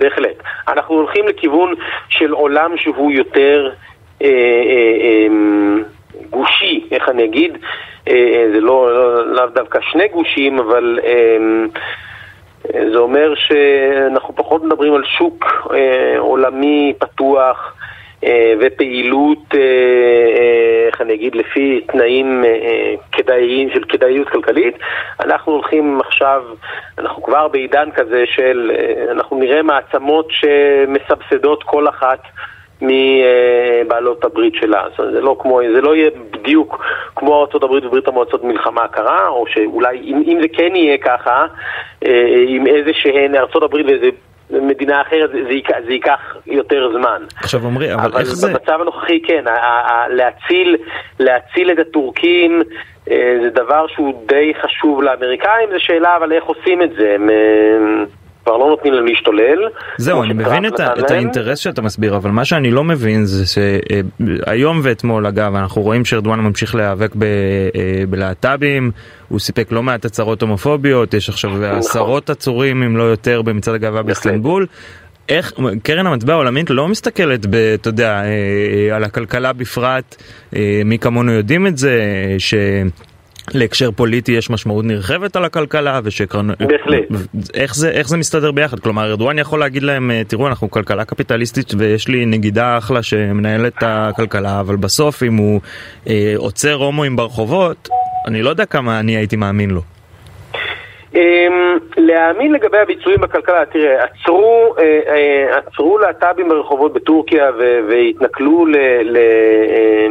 בהחלט. 0.00 0.36
אנחנו 0.68 0.94
הולכים 0.94 1.28
לכיוון 1.28 1.74
של 2.08 2.30
עולם 2.30 2.76
שהוא 2.76 3.12
יותר 3.12 3.70
אה, 4.22 4.28
אה, 4.28 4.96
אה, 5.02 5.26
גושי, 6.30 6.88
איך 6.90 7.08
אני 7.08 7.24
אגיד, 7.24 7.58
זה 8.52 8.60
לא, 8.60 8.92
לא, 8.92 9.32
לאו 9.32 9.46
דווקא 9.46 9.78
שני 9.92 10.08
גושים, 10.08 10.58
אבל 10.58 10.98
זה 12.92 12.98
אומר 12.98 13.34
שאנחנו 13.34 14.36
פחות 14.36 14.64
מדברים 14.64 14.94
על 14.94 15.02
שוק 15.18 15.44
עולמי 16.18 16.92
פתוח. 16.98 17.74
אה, 18.24 18.54
ופעילות, 18.60 19.54
אה, 19.54 19.60
אה, 19.60 20.86
איך 20.86 21.00
אני 21.00 21.14
אגיד, 21.14 21.34
לפי 21.34 21.80
תנאים 21.80 22.44
כדאיים 23.12 23.70
של 23.74 23.84
כדאיות 23.88 24.28
כלכלית. 24.28 24.74
אנחנו 25.20 25.52
הולכים 25.52 26.00
עכשיו, 26.00 26.42
אנחנו 26.98 27.22
כבר 27.22 27.48
בעידן 27.48 27.90
כזה 27.90 28.24
של, 28.26 28.70
אנחנו 29.10 29.38
נראה 29.38 29.62
מעצמות 29.62 30.28
שמסבסדות 30.30 31.62
כל 31.62 31.88
אחת 31.88 32.22
מבעלות 32.80 34.24
הברית 34.24 34.54
שלה. 34.54 34.84
זה 34.96 35.20
לא, 35.20 35.36
כמו, 35.38 35.60
זה 35.74 35.80
לא 35.80 35.96
יהיה 35.96 36.10
בדיוק 36.30 36.84
כמו 37.16 37.34
ארה"ב 37.34 37.70
וברית 37.70 38.08
המועצות 38.08 38.42
במלחמה 38.42 38.84
הקרה, 38.84 39.28
או 39.28 39.44
שאולי 39.46 40.00
אם, 40.04 40.22
אם 40.26 40.38
זה 40.42 40.48
כן 40.52 40.76
יהיה 40.76 40.98
ככה, 40.98 41.46
עם 42.46 42.66
איזה 42.66 42.90
שהן 42.92 43.34
ארה"ב 43.34 43.74
ואיזה 43.74 44.10
מדינה 44.52 45.02
אחרת 45.02 45.30
זה, 45.30 45.52
ייקח, 45.52 45.74
זה 45.86 45.92
ייקח 45.92 46.36
יותר 46.46 46.92
זמן. 46.92 47.22
עכשיו 47.36 47.66
עמרי, 47.66 47.94
אבל, 47.94 48.04
אבל 48.04 48.20
איך 48.20 48.34
זה... 48.34 48.46
אבל 48.46 48.58
במצב 48.58 48.80
הנוכחי 48.80 49.22
כן, 49.22 49.44
להציל, 50.08 50.76
להציל 51.20 51.70
את 51.70 51.78
הטורקים 51.78 52.62
אה, 53.10 53.38
זה 53.42 53.50
דבר 53.50 53.86
שהוא 53.86 54.22
די 54.26 54.52
חשוב 54.62 55.02
לאמריקאים, 55.02 55.68
זו 55.72 55.76
שאלה 55.78 56.16
אבל 56.16 56.32
איך 56.32 56.44
עושים 56.44 56.82
את 56.82 56.90
זה. 56.98 57.14
הם, 57.14 57.30
כבר 58.50 58.58
לא 58.58 58.68
נותנים 58.68 58.94
להם 58.94 59.06
להשתולל. 59.06 59.68
זהו, 59.96 60.22
אני 60.22 60.34
מבין 60.34 60.66
את, 60.66 60.80
את 60.80 61.10
האינטרס 61.10 61.58
שאתה 61.58 61.82
מסביר, 61.82 62.16
אבל 62.16 62.30
מה 62.30 62.44
שאני 62.44 62.70
לא 62.70 62.84
מבין 62.84 63.24
זה 63.24 63.44
שהיום 63.46 64.80
ואתמול, 64.82 65.26
אגב, 65.26 65.54
אנחנו 65.54 65.82
רואים 65.82 66.04
שארדואן 66.04 66.40
ממשיך 66.40 66.74
להיאבק 66.74 67.14
ב, 67.14 67.22
אה, 67.22 68.04
בלהט"בים, 68.08 68.90
הוא 69.28 69.38
סיפק 69.38 69.72
לא 69.72 69.82
מעט 69.82 70.04
הצהרות 70.04 70.42
הומופוביות, 70.42 71.14
יש 71.14 71.28
עכשיו 71.28 71.50
נכון. 71.50 71.64
עשרות 71.64 72.30
עצורים, 72.30 72.82
אם 72.82 72.96
לא 72.96 73.02
יותר, 73.02 73.42
במצעד 73.42 73.74
הגאווה 73.74 74.02
באיסטנבול. 74.02 74.66
איך 75.28 75.52
קרן 75.82 76.06
המטבע 76.06 76.32
העולמית 76.32 76.70
לא 76.70 76.88
מסתכלת, 76.88 77.46
ב, 77.46 77.54
אתה 77.54 77.88
יודע, 77.88 78.10
אה, 78.10 78.24
אה, 78.90 78.96
על 78.96 79.04
הכלכלה 79.04 79.52
בפרט, 79.52 80.22
מי 80.84 80.98
כמונו 80.98 81.32
יודעים 81.32 81.66
את 81.66 81.78
זה, 81.78 82.00
ש... 82.38 82.54
להקשר 83.54 83.90
פוליטי 83.90 84.32
יש 84.32 84.50
משמעות 84.50 84.84
נרחבת 84.84 85.36
על 85.36 85.44
הכלכלה 85.44 86.00
ושקרנות... 86.04 86.58
בהחלט. 86.58 87.04
איך 87.54 87.74
זה, 87.74 87.90
איך 87.90 88.08
זה 88.08 88.16
מסתדר 88.16 88.52
ביחד? 88.52 88.80
כלומר, 88.80 89.10
ארדואן 89.10 89.38
יכול 89.38 89.60
להגיד 89.60 89.82
להם, 89.82 90.10
אה, 90.10 90.22
תראו, 90.28 90.46
אנחנו 90.46 90.70
כלכלה 90.70 91.04
קפיטליסטית 91.04 91.72
ויש 91.78 92.08
לי 92.08 92.26
נגידה 92.26 92.78
אחלה 92.78 93.02
שמנהלת 93.02 93.72
את 93.78 93.82
הכלכלה, 93.86 94.60
אבל 94.60 94.76
בסוף 94.76 95.22
אם 95.22 95.36
הוא 95.36 95.60
אה, 96.08 96.32
עוצר 96.36 96.74
הומואים 96.74 97.16
ברחובות, 97.16 97.88
אני 98.26 98.42
לא 98.42 98.50
יודע 98.50 98.64
כמה 98.64 99.00
אני 99.00 99.16
הייתי 99.16 99.36
מאמין 99.36 99.70
לו. 99.70 99.80
Um, 101.12 101.16
להאמין 101.96 102.52
לגבי 102.52 102.78
הביצועים 102.78 103.20
בכלכלה, 103.20 103.64
תראה, 103.72 104.04
עצרו, 104.04 104.74
uh, 104.76 104.80
uh, 104.80 105.56
עצרו 105.56 105.98
להט"בים 105.98 106.48
ברחובות 106.48 106.92
בטורקיה 106.92 107.50
והתנכלו 107.88 108.66
ל... 108.66 108.76
ל 109.02 109.16
אה, 109.16 110.06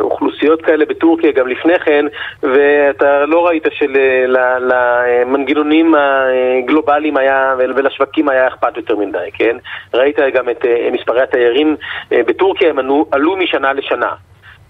אוכלוסיות 0.00 0.62
כאלה 0.62 0.84
בטורקיה 0.84 1.32
גם 1.32 1.48
לפני 1.48 1.78
כן, 1.78 2.06
ואתה 2.42 3.26
לא 3.26 3.46
ראית 3.46 3.64
שלמנגנונים 3.70 5.94
הגלובליים 5.94 7.16
היה, 7.16 7.54
ולשווקים 7.58 8.28
היה 8.28 8.48
אכפת 8.48 8.76
יותר 8.76 8.96
מדי, 8.96 9.28
כן? 9.32 9.56
ראית 9.94 10.18
גם 10.34 10.48
את 10.48 10.64
אה, 10.64 10.88
מספרי 10.92 11.22
התיירים 11.22 11.76
אה, 12.12 12.20
בטורקיה, 12.26 12.70
הם 12.70 12.78
עלו, 12.78 13.06
עלו 13.12 13.36
משנה 13.36 13.72
לשנה. 13.72 14.14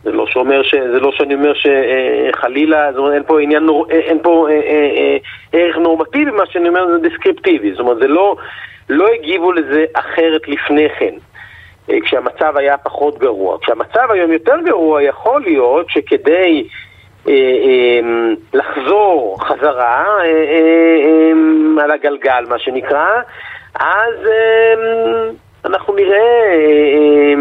זה 0.02 0.12
לא, 0.12 0.26
שאומר 0.26 0.62
ש... 0.62 0.74
זה 0.74 1.00
לא 1.00 1.12
שאני 1.12 1.34
אומר 1.34 1.52
שחלילה, 1.54 2.92
זאת 2.92 2.98
אומרת, 2.98 3.14
אין 3.14 3.22
פה 3.26 3.40
עניין, 3.40 3.62
נור... 3.62 3.86
אין 3.90 4.18
פה 4.22 4.46
אה, 4.50 4.54
אה, 4.54 4.90
אה, 4.96 5.16
ערך 5.52 5.76
נורמטיבי, 5.76 6.30
מה 6.30 6.46
שאני 6.46 6.68
אומר 6.68 6.86
זה 6.86 7.08
דסקריפטיבי, 7.08 7.70
זאת 7.70 7.80
אומרת, 7.80 7.96
זה 7.96 8.08
לא, 8.08 8.36
לא 8.88 9.08
הגיבו 9.08 9.52
לזה 9.52 9.84
אחרת 9.94 10.48
לפני 10.48 10.88
כן. 10.98 11.14
אה, 11.90 12.00
כשהמצב 12.00 12.56
היה 12.56 12.78
פחות 12.78 13.18
גרוע. 13.18 13.58
כשהמצב 13.62 14.10
היום 14.10 14.32
יותר 14.32 14.56
גרוע, 14.64 15.02
יכול 15.02 15.42
להיות 15.42 15.90
שכדי 15.90 16.68
אה, 17.28 17.32
אה, 17.32 18.00
לחזור 18.54 19.38
חזרה 19.44 20.04
אה, 20.20 20.24
אה, 20.24 21.00
אה, 21.78 21.84
על 21.84 21.90
הגלגל, 21.90 22.44
מה 22.48 22.58
שנקרא, 22.58 23.06
אז 23.74 24.14
אנחנו 25.64 25.94
נראה... 25.94 27.34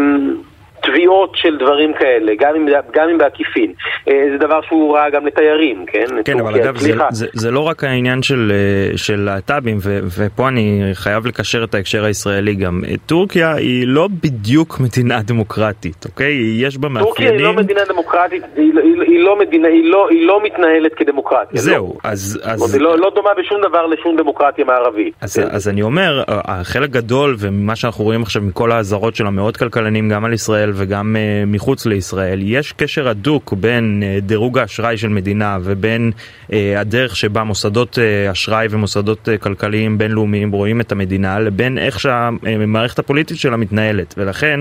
תביעות 0.82 1.32
של 1.34 1.56
דברים 1.58 1.92
כאלה, 1.94 2.32
גם 2.38 2.54
אם, 2.56 2.66
גם 2.92 3.08
אם 3.08 3.18
בעקיפין. 3.18 3.72
אה, 4.08 4.24
זה 4.32 4.38
דבר 4.38 4.60
שהוא 4.62 4.96
רע 4.96 5.10
גם 5.10 5.26
לתיירים, 5.26 5.84
כן? 5.86 6.06
כן, 6.24 6.40
אבל 6.40 6.54
אגב, 6.54 6.76
זה, 6.76 6.92
זה, 7.10 7.26
זה 7.32 7.50
לא 7.50 7.60
רק 7.60 7.84
העניין 7.84 8.22
של, 8.22 8.52
אה, 8.54 8.98
של 8.98 9.20
להט"בים, 9.20 9.78
ופה 10.18 10.48
אני 10.48 10.82
חייב 10.92 11.26
לקשר 11.26 11.64
את 11.64 11.74
ההקשר 11.74 12.04
הישראלי 12.04 12.54
גם. 12.54 12.80
אה, 12.88 12.94
טורקיה 13.06 13.54
היא 13.54 13.86
לא 13.86 14.08
בדיוק 14.22 14.80
מדינה 14.80 15.22
דמוקרטית, 15.22 16.04
אוקיי? 16.04 16.34
יש 16.56 16.78
בה 16.78 16.88
מאפיינים... 16.88 17.06
טורקיה 17.14 17.30
היא 17.30 17.40
לא 17.40 17.52
מדינה 17.52 17.80
דמוקרטית, 17.88 18.42
היא, 18.56 18.74
לא, 18.74 18.80
היא, 18.80 19.00
היא, 19.06 19.20
לא, 19.20 19.38
מדינה, 19.38 19.68
היא, 19.68 19.84
לא, 19.84 20.08
היא 20.10 20.26
לא 20.26 20.40
מתנהלת 20.42 20.94
כדמוקרטיה. 20.94 21.54
לא. 21.54 21.60
זהו, 21.60 21.86
לא. 22.04 22.10
אז... 22.10 22.40
אז... 22.44 22.74
היא 22.74 22.82
לא, 22.82 22.98
לא 22.98 23.12
דומה 23.14 23.30
בשום 23.38 23.60
דבר 23.68 23.86
לשום 23.86 24.16
דמוקרטיה 24.16 24.64
מערבית. 24.64 25.14
אז, 25.20 25.36
כן? 25.36 25.48
אז 25.50 25.68
אני 25.68 25.82
אומר, 25.82 26.22
החלק 26.28 26.90
גדול, 26.90 27.36
ומה 27.38 27.76
שאנחנו 27.76 28.04
רואים 28.04 28.22
עכשיו 28.22 28.42
מכל 28.42 28.72
האזהרות 28.72 29.14
של 29.14 29.26
המאות 29.26 29.56
כלכלנים, 29.56 30.08
גם 30.08 30.24
על 30.24 30.32
ישראל, 30.32 30.69
ישראל 30.70 30.86
וגם 30.86 31.16
uh, 31.16 31.46
מחוץ 31.46 31.86
לישראל, 31.86 32.40
יש 32.42 32.72
קשר 32.72 33.08
הדוק 33.08 33.52
בין 33.52 34.02
uh, 34.02 34.24
דירוג 34.24 34.58
האשראי 34.58 34.96
של 34.96 35.08
מדינה 35.08 35.58
ובין 35.62 36.12
uh, 36.12 36.52
הדרך 36.76 37.16
שבה 37.16 37.44
מוסדות 37.44 37.98
אשראי 38.32 38.66
ומוסדות 38.70 39.28
כלכליים 39.40 39.98
בינלאומיים 39.98 40.50
רואים 40.50 40.80
את 40.80 40.92
המדינה, 40.92 41.38
לבין 41.38 41.78
איך 41.78 42.00
שהמערכת 42.00 42.98
הפוליטית 42.98 43.36
שלה 43.36 43.56
מתנהלת. 43.56 44.14
ולכן, 44.18 44.60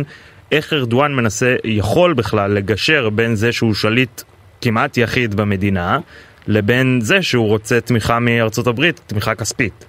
איך 0.52 0.74
ארדואן 0.74 1.14
מנסה, 1.14 1.56
יכול 1.64 2.14
בכלל 2.14 2.52
לגשר 2.52 3.10
בין 3.10 3.36
זה 3.36 3.52
שהוא 3.52 3.74
שליט 3.74 4.22
כמעט 4.62 4.98
יחיד 4.98 5.36
במדינה, 5.36 6.00
לבין 6.48 7.00
זה 7.02 7.22
שהוא 7.22 7.48
רוצה 7.48 7.82
תמיכה 7.82 8.20
מארצות 8.20 8.68
הברית, 8.68 9.02
תמיכה 9.08 9.36
כספית. 9.36 9.86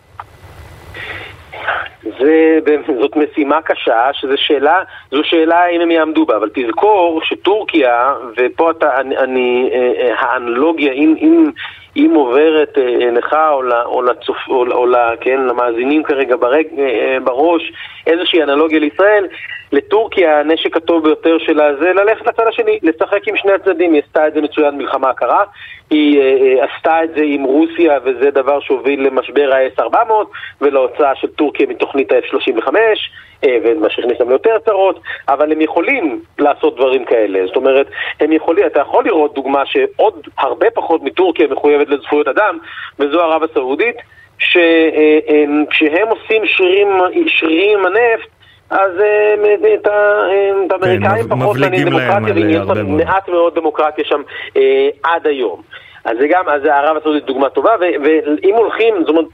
זה, 2.21 2.59
זאת 3.01 3.17
משימה 3.17 3.63
קשה, 3.63 4.09
שזו 4.13 4.35
שאלה, 4.37 4.83
זו 5.11 5.21
שאלה 5.25 5.67
אם 5.67 5.81
הם 5.81 5.91
יעמדו 5.91 6.27
בה, 6.27 6.37
אבל 6.37 6.51
תזכור 6.55 7.21
שטורקיה, 7.25 8.09
ופה 8.37 8.71
אתה, 8.71 9.01
אני, 9.01 9.19
אני 9.19 9.71
אה, 9.73 9.93
אה, 10.03 10.15
האנלוגיה, 10.19 10.93
אם, 10.93 11.15
אם, 11.21 11.51
אם 11.97 12.11
עוברת 12.15 12.79
אה, 12.79 13.11
לך 13.11 13.33
או, 13.33 13.63
או, 13.85 14.03
לצופ, 14.03 14.37
או, 14.49 14.73
או 14.73 14.87
כן, 15.21 15.41
למאזינים 15.41 16.03
כרגע 16.03 16.37
ברג, 16.37 16.67
בראש 17.25 17.73
איזושהי 18.07 18.43
אנלוגיה 18.43 18.79
לישראל, 18.79 19.27
לטורקיה 19.73 20.41
הנשק 20.41 20.77
הטוב 20.77 21.05
ביותר 21.05 21.39
שלה 21.39 21.77
זה 21.81 21.93
ללכת 21.93 22.27
לצד 22.27 22.47
השני, 22.49 22.79
לשחק 22.83 23.29
עם 23.29 23.37
שני 23.37 23.53
הצדדים, 23.53 23.93
היא 23.93 24.03
עשתה 24.07 24.29
את 24.29 24.33
זה 24.35 24.41
מצוין 24.41 24.79
במלחמה 24.79 25.11
הקרה, 25.11 25.45
היא 25.91 26.21
uh, 26.21 26.65
עשתה 26.65 27.05
את 27.05 27.11
זה 27.17 27.23
עם 27.25 27.43
רוסיה 27.43 27.99
וזה 28.05 28.31
דבר 28.31 28.61
שהוביל 28.61 29.07
למשבר 29.07 29.53
ה-S400 29.53 30.13
ולהוצאה 30.61 31.15
של 31.15 31.29
טורקיה 31.29 31.67
מתוכנית 31.67 32.13
ה-F35 32.13 32.69
uh, 32.69 33.49
ומה 33.65 33.91
שהכניס 33.91 34.21
להם 34.21 34.29
ליותר 34.29 34.59
צרות, 34.59 35.01
אבל 35.29 35.53
הם 35.53 35.61
יכולים 35.61 36.21
לעשות 36.39 36.77
דברים 36.77 37.05
כאלה, 37.05 37.47
זאת 37.47 37.57
אומרת, 37.57 37.87
הם 38.21 38.33
יכולים, 38.33 38.67
אתה 38.67 38.81
יכול 38.81 39.05
לראות 39.05 39.35
דוגמה 39.35 39.67
שעוד 39.67 40.29
הרבה 40.39 40.71
פחות 40.71 41.03
מטורקיה 41.03 41.47
מחויבת 41.49 41.89
לזכויות 41.89 42.29
אדם 42.29 42.59
וזו 42.99 43.21
ערב 43.21 43.43
הסעודית 43.43 43.97
שכשהם 44.39 46.09
עושים 46.09 46.43
שרירים, 46.47 46.89
שרירים 47.27 47.79
עם 47.79 47.87
הנפט 47.87 48.40
אז 48.71 48.91
אה, 49.01 49.35
את 49.75 49.87
האמריקאים 50.73 51.29
כן, 51.29 51.41
פחות 51.41 51.57
מעניין 51.57 51.89
דמוקרטיה, 51.89 52.35
ויש 52.35 52.57
מעט 52.87 53.29
מאוד 53.29 53.55
דמוקרטיה 53.55 54.05
שם 54.05 54.23
אה, 54.57 54.89
עד 55.03 55.27
היום. 55.27 55.63
אז 56.05 56.17
זה 56.21 56.27
גם, 56.29 56.49
אז 56.49 56.65
ערב 56.65 56.97
הסעודית 56.97 57.25
דוגמה 57.25 57.49
טובה, 57.49 57.71
ואם 57.81 58.55
הולכים, 58.55 58.95
זאת 59.01 59.09
אומרת, 59.09 59.25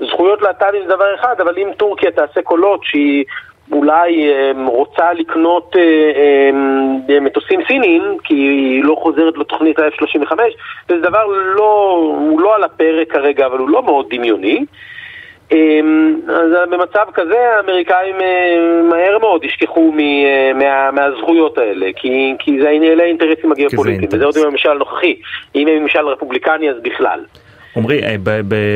זכויות 0.00 0.42
להט"בים 0.42 0.82
זה 0.82 0.94
דבר 0.94 1.14
אחד, 1.14 1.40
אבל 1.40 1.54
אם 1.58 1.68
טורקיה 1.76 2.10
תעשה 2.10 2.42
קולות 2.42 2.80
שהיא 2.84 3.24
אולי 3.72 4.32
אה, 4.32 4.52
רוצה 4.66 5.12
לקנות 5.12 5.76
מטוסים 7.20 7.60
סינים, 7.66 8.16
כי 8.24 8.34
היא 8.34 8.84
לא 8.84 8.96
חוזרת 9.02 9.38
לתוכנית 9.38 9.78
ה-F35, 9.78 10.32
זה 10.88 10.96
דבר 10.96 11.26
לא, 11.26 11.96
הוא 12.18 12.40
לא 12.40 12.54
על 12.54 12.64
הפרק 12.64 13.12
כרגע, 13.12 13.46
אבל 13.46 13.58
הוא 13.58 13.68
לא 13.68 13.82
מאוד 13.82 14.06
דמיוני. 14.10 14.64
אמ, 15.52 16.20
אז 16.28 16.50
במצב 16.70 17.04
כזה 17.14 17.34
האמריקאים 17.56 18.14
אה, 18.20 18.56
מהר 18.90 19.18
מאוד 19.18 19.44
ישכחו 19.44 19.92
אה, 19.98 20.52
מה, 20.54 20.90
מהזכויות 20.90 21.58
האלה, 21.58 21.86
כי, 21.96 22.34
כי 22.38 22.60
זה 22.62 22.68
אלה 22.68 23.02
האינטרסים 23.02 23.52
הגיאופוליטיים, 23.52 24.08
וזה 24.12 24.24
עוד 24.24 24.36
עם 24.36 24.46
הממשל 24.46 24.70
הנוכחי. 24.70 25.16
אם 25.54 25.68
הם 25.68 25.82
ממשל 25.82 26.06
רפובליקני 26.08 26.70
אז 26.70 26.76
בכלל. 26.82 27.20
עמרי, 27.76 28.02
אה, 28.02 28.16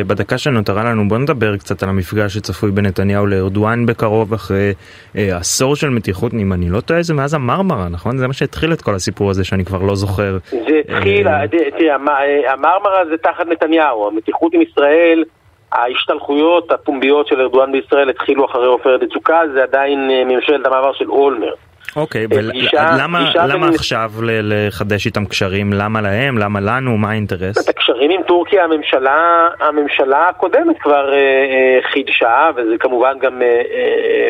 בדקה 0.06 0.38
שנותרה 0.38 0.84
לנו 0.84 1.08
בוא 1.08 1.18
נדבר 1.18 1.56
קצת 1.56 1.82
על 1.82 1.88
המפגש 1.88 2.34
שצפוי 2.34 2.70
בין 2.70 2.86
נתניהו 2.86 3.26
לארדואן 3.26 3.86
בקרוב 3.86 4.32
אחרי 4.32 4.72
עשור 5.14 5.76
של 5.76 5.88
מתיחות, 5.88 6.32
אם 6.34 6.52
אני 6.52 6.68
לא 6.70 6.80
טועה 6.80 7.02
זה 7.02 7.14
מאז 7.14 7.34
המרמרה, 7.34 7.88
נכון? 7.90 8.16
זה 8.16 8.26
מה 8.26 8.32
שהתחיל 8.32 8.72
את 8.72 8.82
כל 8.82 8.94
הסיפור 8.94 9.30
הזה 9.30 9.44
שאני 9.44 9.64
כבר 9.64 9.82
לא 9.82 9.94
זוכר. 9.94 10.38
זה 10.50 10.56
התחיל, 10.88 11.28
אה, 11.28 11.48
תראה, 11.78 11.94
המ- 11.94 12.08
המרמרה 12.48 13.04
זה 13.10 13.16
תחת 13.16 13.46
נתניהו, 13.46 14.08
המתיחות 14.08 14.54
עם 14.54 14.62
ישראל, 14.62 15.24
ההשתלחויות 15.72 16.72
הפומביות 16.72 17.26
של 17.26 17.40
ארדואן 17.40 17.72
בישראל 17.72 18.10
התחילו 18.10 18.44
אחרי 18.46 18.66
עופרת 18.66 19.02
יצוקה, 19.02 19.40
זה 19.54 19.62
עדיין 19.62 20.10
אה, 20.10 20.24
ממשלת 20.24 20.66
המעבר 20.66 20.92
של 20.92 21.10
אולמרט. 21.10 21.58
אוקיי, 21.96 22.26
ולמה 22.30 23.18
בין- 23.60 23.74
עכשיו 23.74 24.10
לחדש 24.22 25.06
איתם 25.06 25.24
קשרים? 25.26 25.72
למה 25.72 26.00
להם? 26.00 26.38
למה 26.38 26.60
לנו? 26.60 26.96
מה 26.96 27.10
האינטרס? 27.10 27.64
את 27.64 27.68
הקשרים 27.68 28.10
עם 28.10 28.22
טורקיה 28.22 28.64
הממשלה, 28.64 29.48
הממשלה 29.60 30.28
הקודמת 30.28 30.78
כבר 30.80 31.12
אה, 31.12 31.16
אה, 31.18 31.78
חידשה, 31.92 32.48
וזה 32.56 32.78
כמובן 32.80 33.18
גם 33.20 33.42
אה, 33.42 33.46
אה, 33.46 34.28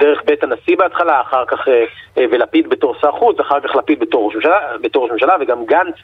דרך 0.00 0.22
בית 0.26 0.44
הנשיא 0.44 0.76
בהתחלה, 0.78 1.20
אחר 1.20 1.44
כך 1.46 1.68
אה, 1.68 1.84
אה, 2.18 2.24
ולפיד 2.32 2.68
בתור 2.68 2.94
שר 3.00 3.10
חוץ, 3.12 3.40
אחר 3.40 3.60
כך 3.60 3.76
לפיד 3.76 4.00
בתור 4.00 4.32
ראש 5.04 5.12
ממשלה, 5.12 5.34
וגם 5.40 5.64
גנץ. 5.66 5.94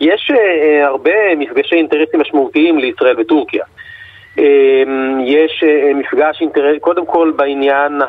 יש 0.00 0.30
אה, 0.30 0.36
אה, 0.36 0.86
הרבה 0.86 1.34
מפגשי 1.36 1.74
אינטרסים 1.74 2.20
משמעותיים 2.20 2.78
לישראל 2.78 3.14
וטורקיה. 3.20 3.64
אה, 4.38 4.82
יש 5.24 5.64
אה, 5.66 5.94
מפגש 5.94 6.40
אינטרס, 6.40 6.76
קודם 6.80 7.06
כל 7.06 7.32
בעניין 7.36 8.00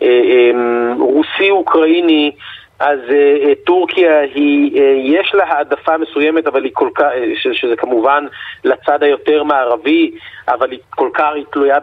הרוסי-אוקראיני, 0.00 2.32
אז 2.78 2.98
אה, 3.10 3.48
אה, 3.48 3.52
טורקיה 3.66 4.20
היא, 4.20 4.82
אה, 4.82 4.92
יש 4.96 5.34
לה 5.34 5.44
העדפה 5.44 5.98
מסוימת, 5.98 6.46
אבל 6.46 6.64
היא 6.64 6.72
כל 6.74 6.88
כך, 6.94 7.04
אה, 7.04 7.52
שזה 7.52 7.76
כמובן 7.76 8.26
לצד 8.64 9.02
היותר 9.02 9.42
מערבי, 9.42 10.10
אבל 10.48 10.70
היא 10.70 10.78
כל 10.90 11.08
כך, 11.14 11.30
תלויה 11.52 11.78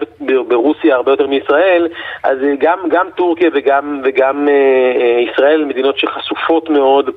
ברוסיה 0.47 0.95
הרבה 0.95 1.11
יותר 1.11 1.27
מישראל, 1.27 1.87
אז 2.23 2.37
אה, 2.43 2.53
גם, 2.59 2.79
גם 2.89 3.07
טורקיה 3.15 3.49
וגם, 3.53 4.01
וגם 4.03 4.49
אה, 4.49 4.53
אה, 5.01 5.19
ישראל, 5.31 5.65
מדינות 5.65 5.97
שחשופות 5.97 6.69
מאוד 6.69 7.09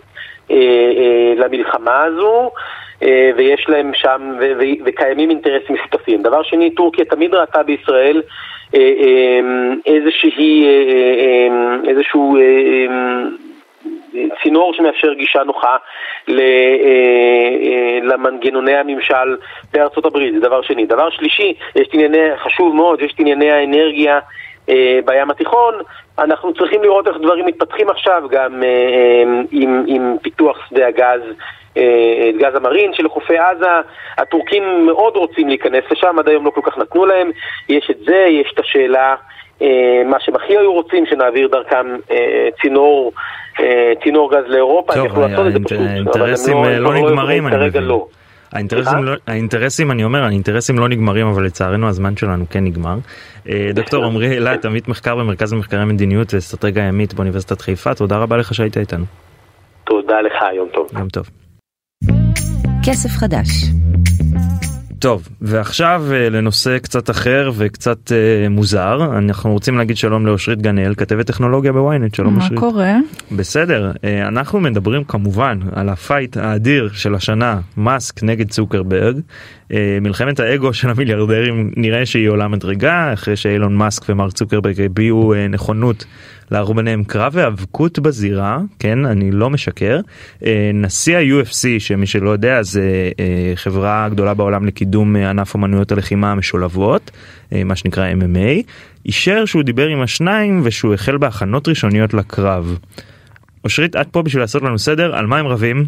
אה, 0.51 0.57
אה, 0.57 1.33
למלחמה 1.37 2.03
הזו. 2.03 2.51
אה, 3.03 3.31
ויש 3.37 3.69
להם 3.69 3.91
שם, 3.95 4.33
וקיימים 4.85 5.31
אינטרסים 5.31 5.77
משותפים. 5.77 6.23
דבר 6.23 6.43
שני, 6.43 6.71
טורקיה 6.71 7.05
תמיד 7.05 7.35
ראתה 7.35 7.63
בישראל 7.63 8.23
אה, 8.75 8.81
אה, 8.81 9.41
איזושהי, 9.87 10.67
איזשהו 11.89 12.37
צינור 14.43 14.75
שמאפשר 14.75 15.13
גישה 15.13 15.43
נוחה 15.45 15.77
למנגנוני 18.03 18.75
הממשל 18.77 19.37
בארצות 19.73 20.05
הברית, 20.05 20.35
זה 20.35 20.41
דבר 20.41 20.63
שני. 20.63 20.87
דבר 20.87 21.11
שלישי, 21.11 21.55
יש 21.77 21.89
את 21.89 21.95
ענייני, 21.95 22.37
חשוב 22.37 22.75
מאוד, 22.75 23.03
יש 23.03 23.13
את 23.15 23.21
ענייני 23.21 23.51
האנרגיה 23.51 24.19
בים 25.05 25.31
התיכון, 25.31 25.75
אנחנו 26.19 26.55
צריכים 26.55 26.83
לראות 26.83 27.09
איך 27.09 27.17
דברים 27.17 27.47
מתפתחים 27.47 27.91
עכשיו 27.91 28.23
גם 28.31 28.63
עם, 29.51 29.85
עם 29.87 30.17
פיתוח 30.23 30.67
שדה 30.69 30.87
הגז, 30.87 31.21
את 32.31 32.37
גז 32.39 32.55
המרין 32.55 32.95
של 32.95 33.09
חופי 33.09 33.39
עזה. 33.39 33.67
הטורקים 34.19 34.87
מאוד 34.87 35.17
רוצים 35.17 35.49
להיכנס 35.49 35.85
לשם, 35.91 36.19
עד 36.19 36.29
היום 36.29 36.45
לא 36.45 36.51
כל 36.51 36.61
כך 36.65 36.79
נתנו 36.79 37.07
להם. 37.07 37.31
יש 37.69 37.91
את 37.91 37.99
זה, 38.07 38.27
יש 38.31 38.53
את 38.55 38.59
השאלה, 38.59 39.15
אה, 39.63 40.03
מה 40.07 40.17
שהם 40.21 40.37
הכי 40.37 40.57
היו 40.57 40.73
רוצים, 40.73 41.07
שנעביר 41.07 41.49
דרכם 41.49 41.87
אה, 42.11 42.49
צינור, 42.63 43.13
אה, 43.61 43.93
צינור 44.03 44.31
גז 44.31 44.45
לאירופה, 44.47 44.93
הם 44.93 44.99
טוב, 44.99 45.07
יכלו 45.07 45.29
לעשות 45.29 45.47
את 45.47 45.53
זה 45.53 45.59
פשוט, 45.65 45.79
הם 45.79 45.87
האינטרסים 45.87 46.57
לא, 46.57 46.65
אה, 46.65 46.77
הם 46.77 46.83
לא 46.83 46.89
כבר 46.89 47.09
נגמרים, 47.09 47.47
אני 47.47 47.67
מבין. 47.67 47.83
לא. 47.83 48.07
האינטרסים? 48.53 49.05
לא, 49.05 49.13
האינטרסים, 49.27 49.91
אני 49.91 50.05
אומר, 50.05 50.23
האינטרסים 50.23 50.79
לא 50.79 50.89
נגמרים, 50.89 51.27
אבל 51.27 51.45
לצערנו 51.45 51.89
הזמן 51.89 52.17
שלנו 52.17 52.45
כן 52.51 52.65
נגמר. 52.65 52.97
אה, 53.49 53.71
דוקטור 53.75 54.05
עמרי 54.05 54.31
אילת, 54.31 54.65
עמית 54.65 54.89
מחקר 54.89 55.17
במרכז 55.17 55.55
למחקרי 55.55 55.85
מדיניות 55.85 56.35
ואסטרטגיה 56.35 56.85
ימית 56.89 57.15
באוניברסיטת 57.15 57.61
חיפה, 57.61 57.95
תודה 57.95 58.19
רבה 58.19 58.37
לך 58.37 58.55
שהיית 58.55 58.77
איתנו. 58.77 59.05
תודה 59.85 60.21
לך, 60.21 60.35
יום 60.55 60.69
טוב. 60.69 60.89
יום 60.99 61.09
טוב. 61.09 61.48
כסף 62.91 63.17
חדש. 63.17 63.49
טוב, 64.99 65.29
ועכשיו 65.41 66.05
אה, 66.13 66.29
לנושא 66.31 66.79
קצת 66.79 67.11
אחר 67.11 67.51
וקצת 67.57 68.13
אה, 68.13 68.49
מוזר, 68.49 69.19
אנחנו 69.19 69.53
רוצים 69.53 69.79
להגיד 69.79 69.97
שלום 69.97 70.27
לאושרית 70.27 70.63
גנאל, 70.63 70.95
כתבת 70.95 71.27
טכנולוגיה 71.27 71.73
בוויינט, 71.73 72.15
שלום 72.15 72.22
אושרית. 72.22 72.35
מה 72.35 72.61
קורה? 72.61 72.95
בסדר, 73.33 73.93
אה, 74.05 74.29
אנחנו 74.29 74.61
מדברים 74.61 75.05
כמובן 75.05 75.59
על 75.73 75.89
ה 75.89 75.97
fight 75.97 76.37
האדיר 76.37 76.91
של 76.93 77.15
השנה, 77.15 77.61
מאסק 77.77 78.23
נגד 78.23 78.51
צוקרברג. 78.51 79.21
אה, 79.73 79.99
מלחמת 80.01 80.41
האגו 80.41 80.75
של 80.75 80.91
המיליארדרים 80.91 81.71
נראה 81.77 82.07
שהיא 82.07 82.29
עולה 82.29 82.49
מדרגה, 82.49 83.13
אחרי 83.13 83.37
שאילון 83.37 83.77
מאסק 83.77 84.03
ומרק 84.09 84.33
צוקרברג 84.33 84.81
הביעו 84.81 85.35
אה, 85.35 85.49
נכונות 85.49 86.05
לערוך 86.51 86.77
ביניהם 86.77 87.05
קרב 87.05 87.33
והיאבקות 87.35 87.99
בזירה, 87.99 88.59
כן, 88.79 89.05
אני 89.05 89.31
לא 89.31 89.51
משקר. 89.51 90.01
אה, 90.45 90.71
נשיא 90.75 91.17
ה-UFC, 91.17 91.65
שמי 91.79 92.07
שלא 92.07 92.31
יודע, 92.31 92.63
זה 92.63 93.11
אה, 93.21 93.53
חברה 93.55 94.09
גדולה 94.09 94.35
בעולם 94.35 94.67
לקידום 94.67 95.17
אה, 95.17 95.31
ענף 95.31 95.57
אמנויות 95.57 95.93
הלחימה 95.93 96.33
המשולבות, 96.33 97.11
מה 97.65 97.77
שנקרא 97.77 98.13
MMA, 98.13 98.63
אישר 99.07 99.45
שהוא 99.45 99.63
דיבר 99.63 99.87
עם 99.87 100.01
השניים 100.01 100.61
ושהוא 100.65 100.95
החל 100.95 101.17
בהכנות 101.17 101.69
ראשוניות 101.69 102.15
לקרב. 102.15 102.79
אושרית, 103.65 103.97
את 103.97 104.07
פה 104.11 104.23
בשביל 104.23 104.43
לעשות 104.43 104.63
לנו 104.63 104.79
סדר, 104.79 105.17
על 105.17 105.27
מה 105.27 105.39
הם 105.39 105.47
רבים, 105.47 105.87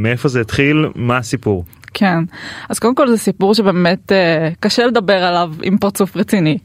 מאיפה 0.00 0.28
זה 0.28 0.40
התחיל, 0.40 0.86
מה 0.94 1.16
הסיפור. 1.16 1.64
כן. 1.94 2.18
אז 2.68 2.78
קודם 2.78 2.94
כל 2.94 3.08
זה 3.08 3.16
סיפור 3.16 3.54
שבאמת 3.54 4.12
קשה 4.60 4.86
לדבר 4.86 5.24
עליו 5.24 5.52
עם 5.62 5.78
פרצוף 5.78 6.16
רציני. 6.16 6.58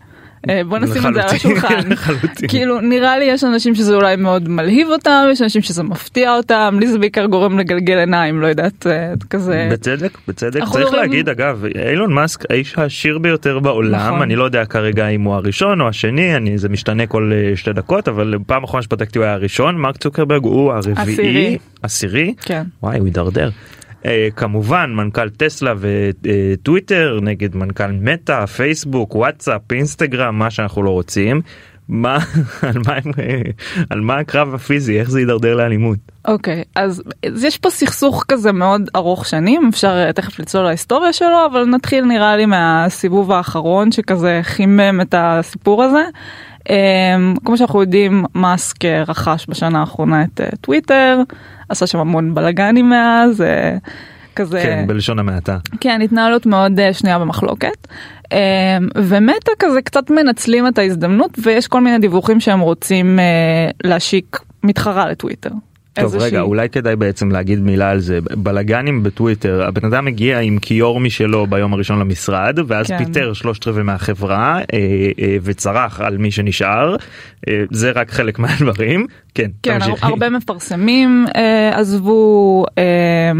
אה, 0.49 0.61
בוא 0.63 0.77
נשים 0.77 1.07
את 1.07 1.13
זה 1.13 1.21
על 1.23 1.29
השולחן. 1.35 1.89
כאילו 2.49 2.81
נראה 2.81 3.17
לי 3.19 3.25
יש 3.25 3.43
אנשים 3.43 3.75
שזה 3.75 3.95
אולי 3.95 4.15
מאוד 4.15 4.49
מלהיב 4.49 4.87
אותם, 4.87 5.27
יש 5.31 5.41
אנשים 5.41 5.61
שזה 5.61 5.83
מפתיע 5.83 6.35
אותם, 6.35 6.77
לי 6.79 6.87
זה 6.87 6.99
בעיקר 6.99 7.25
גורם 7.25 7.59
לגלגל 7.59 7.97
עיניים, 7.97 8.41
לא 8.41 8.47
יודעת, 8.47 8.87
אה, 8.87 9.13
כזה. 9.29 9.69
בצדק, 9.71 10.17
בצדק, 10.27 10.59
צריך 10.63 10.75
מדברים- 10.75 10.93
להגיד 10.93 11.29
אגב, 11.29 11.63
אילון 11.89 12.13
מאסק 12.13 12.51
האיש 12.51 12.73
העשיר 12.77 13.17
ביותר 13.17 13.59
בעולם, 13.59 14.07
נכון. 14.07 14.21
אני 14.21 14.35
לא 14.35 14.43
יודע 14.43 14.65
כרגע 14.65 15.07
אם 15.07 15.21
הוא 15.21 15.33
הראשון 15.35 15.81
או 15.81 15.87
השני, 15.87 16.35
אני, 16.35 16.57
זה 16.57 16.69
משתנה 16.69 17.07
כל 17.07 17.31
אה, 17.33 17.55
שתי 17.55 17.73
דקות, 17.73 18.07
אבל 18.07 18.35
פעם 18.47 18.63
אחרונה 18.63 18.81
שבדקתי 18.83 19.17
הוא 19.19 19.25
היה 19.25 19.33
הראשון, 19.33 19.77
מרק 19.77 19.97
צוקרברג 19.97 20.43
הוא 20.43 20.71
הרביעי, 20.73 21.03
עשירי. 21.03 21.57
עשירי, 21.83 22.33
כן. 22.41 22.63
וואי 22.83 22.97
הוא 22.97 23.05
הידרדר. 23.05 23.49
אה, 24.05 24.27
כמובן 24.35 24.91
מנכ"ל 24.95 25.29
טסלה 25.29 25.73
וטוויטר 25.79 27.19
נגד 27.21 27.55
מנכ"ל 27.55 27.91
מטא, 27.91 28.45
פייסבוק, 28.45 29.15
וואטסאפ, 29.15 29.61
אינסטגרם, 29.71 30.39
מה 30.39 30.51
שאנחנו 30.51 30.83
לא 30.83 30.89
רוצים. 30.89 31.41
מה, 31.89 32.17
על 32.69 32.77
מה, 32.85 32.93
אה, 33.19 33.41
על 33.89 34.01
מה 34.01 34.17
הקרב 34.17 34.53
הפיזי, 34.53 34.99
איך 34.99 35.09
זה 35.09 35.19
יידרדר 35.19 35.55
לאלימות? 35.55 35.97
אוקיי, 36.27 36.63
אז 36.75 37.03
אז 37.33 37.43
יש 37.43 37.57
פה 37.57 37.69
סכסוך 37.69 38.25
כזה 38.27 38.51
מאוד 38.51 38.89
ארוך 38.95 39.25
שנים, 39.25 39.69
אפשר 39.73 40.05
אה, 40.07 40.13
תכף 40.13 40.39
לצלול 40.39 40.63
להיסטוריה 40.63 41.13
שלו, 41.13 41.45
אבל 41.51 41.65
נתחיל 41.65 42.05
נראה 42.05 42.37
לי 42.37 42.45
מהסיבוב 42.45 43.31
האחרון 43.31 43.91
שכזה 43.91 44.39
חימם 44.43 45.01
את 45.01 45.15
הסיפור 45.17 45.83
הזה. 45.83 46.03
אמ, 46.69 47.35
כמו 47.45 47.57
שאנחנו 47.57 47.81
יודעים, 47.81 48.25
מאסק 48.35 48.85
אה, 48.85 49.03
רכש 49.07 49.45
בשנה 49.49 49.79
האחרונה 49.79 50.23
את 50.23 50.41
אה, 50.41 50.49
טוויטר, 50.61 51.21
עשה 51.69 51.87
שם 51.87 51.99
המון 51.99 52.35
בלאגנים 52.35 52.89
מאז, 52.89 53.41
אה, 53.41 53.77
כזה... 54.35 54.59
כן, 54.63 54.87
בלשון 54.87 55.19
המעטה. 55.19 55.57
כן, 55.79 56.01
התנהלות 56.01 56.45
מאוד 56.45 56.79
שנויה 56.93 57.19
במחלוקת. 57.19 57.87
אמ, 58.31 58.37
ומטה 58.97 59.51
כזה 59.59 59.81
קצת 59.81 60.09
מנצלים 60.09 60.67
את 60.67 60.77
ההזדמנות 60.77 61.39
ויש 61.43 61.67
כל 61.67 61.81
מיני 61.81 61.99
דיווחים 61.99 62.39
שהם 62.39 62.59
רוצים 62.59 63.19
להשיק 63.83 64.39
מתחרה 64.63 65.09
לטוויטר. 65.09 65.49
טוב 66.01 66.15
רגע 66.15 66.41
אולי 66.41 66.69
כדאי 66.69 66.95
בעצם 66.95 67.31
להגיד 67.31 67.59
מילה 67.59 67.89
על 67.89 67.99
זה 67.99 68.19
בלאגנים 68.37 69.03
בטוויטר 69.03 69.63
הבן 69.67 69.85
אדם 69.85 70.07
הגיע 70.07 70.39
עם 70.39 70.59
כיור 70.59 70.99
משלו 70.99 71.47
ביום 71.47 71.73
הראשון 71.73 71.99
למשרד 71.99 72.59
ואז 72.67 72.87
כן. 72.87 72.97
פיטר 72.97 73.33
שלושת 73.33 73.67
רבעי 73.67 73.83
מהחברה 73.83 74.59
אה, 74.59 74.77
אה, 75.21 75.37
וצרח 75.43 76.01
על 76.01 76.17
מי 76.17 76.31
שנשאר 76.31 76.95
אה, 77.47 77.63
זה 77.71 77.91
רק 77.91 78.11
חלק 78.11 78.39
מהדברים 78.39 79.05
כן 79.35 79.49
כן, 79.63 79.79
תמשיכי. 79.79 80.05
הרבה 80.05 80.29
מפרסמים 80.29 81.25
אה, 81.35 81.71
עזבו, 81.73 82.65
אה, 82.77 83.31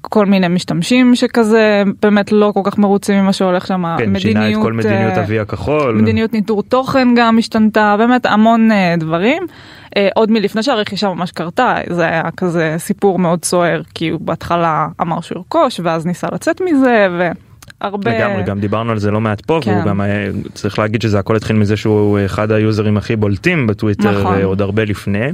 כל 0.00 0.26
מיני 0.26 0.48
משתמשים 0.48 1.14
שכזה 1.14 1.82
באמת 2.02 2.32
לא 2.32 2.50
כל 2.54 2.60
כך 2.64 2.78
מרוצים 2.78 3.22
ממה 3.22 3.32
שהולך 3.32 3.66
שם, 3.66 3.84
כן, 3.98 4.18
שינה 4.18 4.50
את 4.50 4.56
כל 4.62 4.72
מדיניות 4.72 5.12
אה, 5.12 5.24
אבי 5.24 5.38
הכחול 5.38 5.94
מדיניות 5.94 6.32
ניטור 6.32 6.62
תוכן 6.62 7.08
גם 7.16 7.38
השתנתה, 7.38 7.94
באמת 7.98 8.26
המון 8.26 8.72
אה, 8.72 8.94
דברים. 8.98 9.42
אה, 9.96 10.08
עוד 10.14 10.30
מלפני 10.30 10.62
שהרכישה 10.62 11.08
ממש 11.08 11.30
קרתה, 11.30 11.76
זה 11.90 12.02
היה 12.02 12.22
כזה 12.36 12.74
סיפור 12.78 13.18
מאוד 13.18 13.44
סוער, 13.44 13.82
כי 13.94 14.08
הוא 14.08 14.20
בהתחלה 14.20 14.88
אמר 15.00 15.20
שהוא 15.20 15.38
ירכוש, 15.38 15.80
ואז 15.84 16.06
ניסה 16.06 16.26
לצאת 16.32 16.60
מזה, 16.60 17.06
והרבה... 17.80 18.10
לגמרי 18.18 18.42
גם 18.42 18.60
דיברנו 18.60 18.92
על 18.92 18.98
זה 18.98 19.10
לא 19.10 19.20
מעט 19.20 19.40
פה 19.40 19.60
כן. 19.62 19.70
והוא 19.70 19.84
גם 19.84 20.00
אה, 20.00 20.28
צריך 20.54 20.78
להגיד 20.78 21.02
שזה 21.02 21.18
הכל 21.18 21.36
התחיל 21.36 21.56
מזה 21.56 21.76
שהוא 21.76 22.18
אחד 22.24 22.52
היוזרים 22.52 22.96
הכי 22.96 23.16
בולטים 23.16 23.66
בטוויטר 23.66 24.20
נכון. 24.20 24.34
אה, 24.34 24.44
עוד 24.44 24.62
הרבה 24.62 24.84
לפני. 24.84 25.30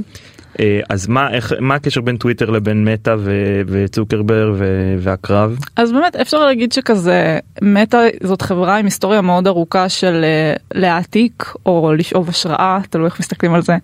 אה, 0.59 0.79
אז 0.89 1.07
מה 1.07 1.31
איך 1.31 1.53
מה 1.59 1.75
הקשר 1.75 2.01
בין 2.01 2.17
טוויטר 2.17 2.49
לבין 2.49 2.83
מטא 2.87 3.15
ו- 3.19 3.61
וצוקרברג 3.67 4.53
ו- 4.57 4.95
והקרב? 4.99 5.57
אז 5.75 5.91
באמת 5.91 6.15
אפשר 6.15 6.45
להגיד 6.45 6.71
שכזה 6.71 7.39
מטא 7.61 8.07
זאת 8.23 8.41
חברה 8.41 8.77
עם 8.77 8.85
היסטוריה 8.85 9.21
מאוד 9.21 9.47
ארוכה 9.47 9.89
של 9.89 10.23
אה, 10.23 10.53
להעתיק 10.73 11.53
או 11.65 11.93
לשאוב 11.97 12.29
השראה 12.29 12.79
תלוי 12.89 13.05
איך 13.05 13.19
מסתכלים 13.19 13.53
על 13.53 13.61
זה 13.61 13.77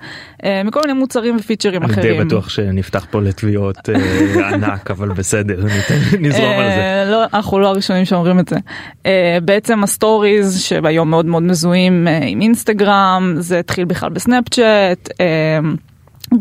אה, 0.44 0.62
מכל 0.64 0.80
מיני 0.86 1.00
מוצרים 1.00 1.38
ופיצ'רים 1.40 1.84
אני 1.84 1.94
אחרים. 1.94 2.18
די 2.18 2.26
בטוח 2.26 2.50
שנפתח 2.50 3.06
פה 3.12 3.22
לתביעות 3.22 3.90
ענק 4.54 4.92
אבל 4.92 5.10
בסדר 5.10 5.64
נזרום 6.20 6.52
על 6.52 6.70
זה. 6.70 7.12
לא, 7.12 7.24
אנחנו 7.34 7.60
לא 7.60 7.68
הראשונים 7.68 8.06
שאומרים 8.06 8.40
את 8.40 8.48
זה. 8.48 8.56
בעצם 9.46 9.84
הסטוריז 9.84 10.62
שהיום 10.62 11.10
מאוד 11.10 11.26
מאוד 11.26 11.44
מזוהים 11.44 12.08
עם 12.28 12.42
אינסטגרם, 12.42 13.36
זה 13.40 13.60
התחיל 13.60 13.86
בכלל 13.86 14.10
בסנאפצ'אט. 14.10 15.10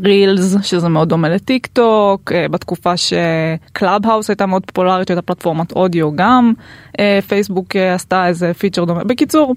רילס 0.04 0.56
שזה 0.62 0.88
מאוד 0.88 1.08
דומה 1.08 1.28
לטיק 1.28 1.66
טוק 1.66 2.32
אה, 2.32 2.48
בתקופה 2.48 2.92
שקלאב 2.96 4.06
האוס 4.06 4.30
הייתה 4.30 4.46
מאוד 4.46 4.66
פופולרית 4.66 5.08
שהייתה 5.08 5.22
פלטפורמת 5.22 5.72
אודיו 5.72 6.16
גם 6.16 6.52
אה, 7.00 7.18
פייסבוק 7.28 7.76
אה, 7.76 7.94
עשתה 7.94 8.26
איזה 8.26 8.54
פיצ'ר 8.54 8.84
דומה 8.84 9.04
בקיצור 9.04 9.54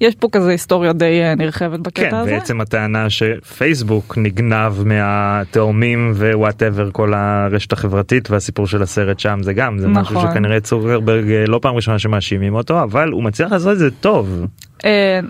יש 0.00 0.14
פה 0.14 0.28
כזה 0.32 0.50
היסטוריה 0.50 0.92
די 0.92 1.20
נרחבת 1.36 1.80
בקטע 1.80 2.10
כן, 2.10 2.16
הזה. 2.16 2.30
בעצם 2.30 2.60
הטענה 2.60 3.10
שפייסבוק 3.10 4.18
נגנב 4.18 4.72
מהתאומים 4.84 6.12
ו 6.16 6.24
whatever 6.24 6.90
כל 6.90 7.14
הרשת 7.14 7.72
החברתית 7.72 8.30
והסיפור 8.30 8.66
של 8.66 8.82
הסרט 8.82 9.18
שם 9.18 9.38
זה 9.42 9.52
גם 9.52 9.78
זה 9.78 9.88
משהו 9.88 10.14
נכון. 10.14 10.30
שכנראה 10.30 10.60
צוקרברג 10.60 11.30
אה, 11.30 11.46
לא 11.46 11.58
פעם 11.62 11.74
ראשונה 11.74 11.98
שמאשימים 11.98 12.54
אותו 12.54 12.82
אבל 12.82 13.08
הוא 13.08 13.22
מצליח 13.22 13.52
לעשות 13.52 13.72
את 13.72 13.78
זה 13.78 13.90
טוב 13.90 14.46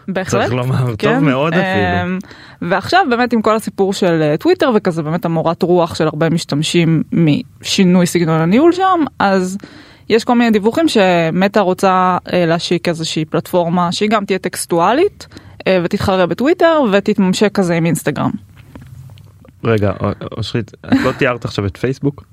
בהחלט. 0.08 0.42
צריך 0.42 0.52
לומר 0.52 0.86
טוב 0.86 0.96
כן, 0.98 1.24
מאוד 1.24 1.52
אפילו. 1.52 2.14
אמ, 2.14 2.18
ועכשיו 2.62 3.06
באמת 3.10 3.32
עם 3.32 3.42
כל 3.42 3.56
הסיפור 3.56 3.92
של 3.92 4.22
אה, 4.22 4.36
טוויטר 4.36 4.70
וכזה 4.74 5.02
באמת 5.02 5.24
המורת 5.24 5.62
רוח 5.62 5.94
של 5.94 6.06
הרבה 6.06 6.30
משתמשים 6.30 7.02
משינוי 7.12 8.06
סגנון 8.06 8.40
הניהול 8.40 8.72
שם 8.72 9.04
אז 9.18 9.58
יש 10.08 10.24
כל 10.24 10.34
מיני 10.34 10.50
דיווחים 10.50 10.88
שמטא 10.88 11.58
רוצה 11.58 12.18
אה, 12.32 12.46
להשיק 12.46 12.88
איזושהי 12.88 13.24
פלטפורמה 13.24 13.92
שהיא 13.92 14.10
גם 14.10 14.24
תהיה 14.24 14.38
טקסטואלית 14.38 15.26
אה, 15.66 15.80
ותתחרה 15.84 16.26
בטוויטר 16.26 16.82
ותתממשק 16.92 17.52
כזה 17.52 17.74
עם 17.74 17.86
אינסטגרם. 17.86 18.30
רגע 19.64 19.92
אושרית 20.36 20.72
את 20.86 20.98
לא 21.04 21.12
תיארת 21.12 21.44
עכשיו 21.44 21.66
את 21.66 21.76
פייסבוק? 21.76 22.24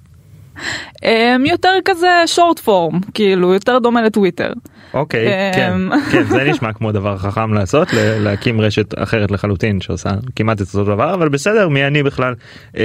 אמ, 1.03 1.45
יותר 1.45 1.69
כזה 1.85 2.23
שורט 2.25 2.59
פורם 2.59 2.99
כאילו 3.13 3.53
יותר 3.53 3.79
דומה 3.79 4.01
לטוויטר. 4.01 4.53
אוקיי 4.93 5.27
כן 5.55 5.71
אמ. 5.73 5.99
כן 6.11 6.23
זה 6.23 6.43
נשמע 6.43 6.73
כמו 6.73 6.91
דבר 6.91 7.17
חכם 7.17 7.53
לעשות 7.53 7.87
להקים 7.93 8.61
רשת 8.61 8.93
אחרת 9.03 9.31
לחלוטין 9.31 9.81
שעושה 9.81 10.09
כמעט 10.35 10.61
את 10.61 10.67
אותו 10.67 10.83
דבר 10.83 11.13
אבל 11.13 11.29
בסדר 11.29 11.69
מי 11.69 11.87
אני 11.87 12.03
בכלל 12.03 12.33
אה, 12.77 12.83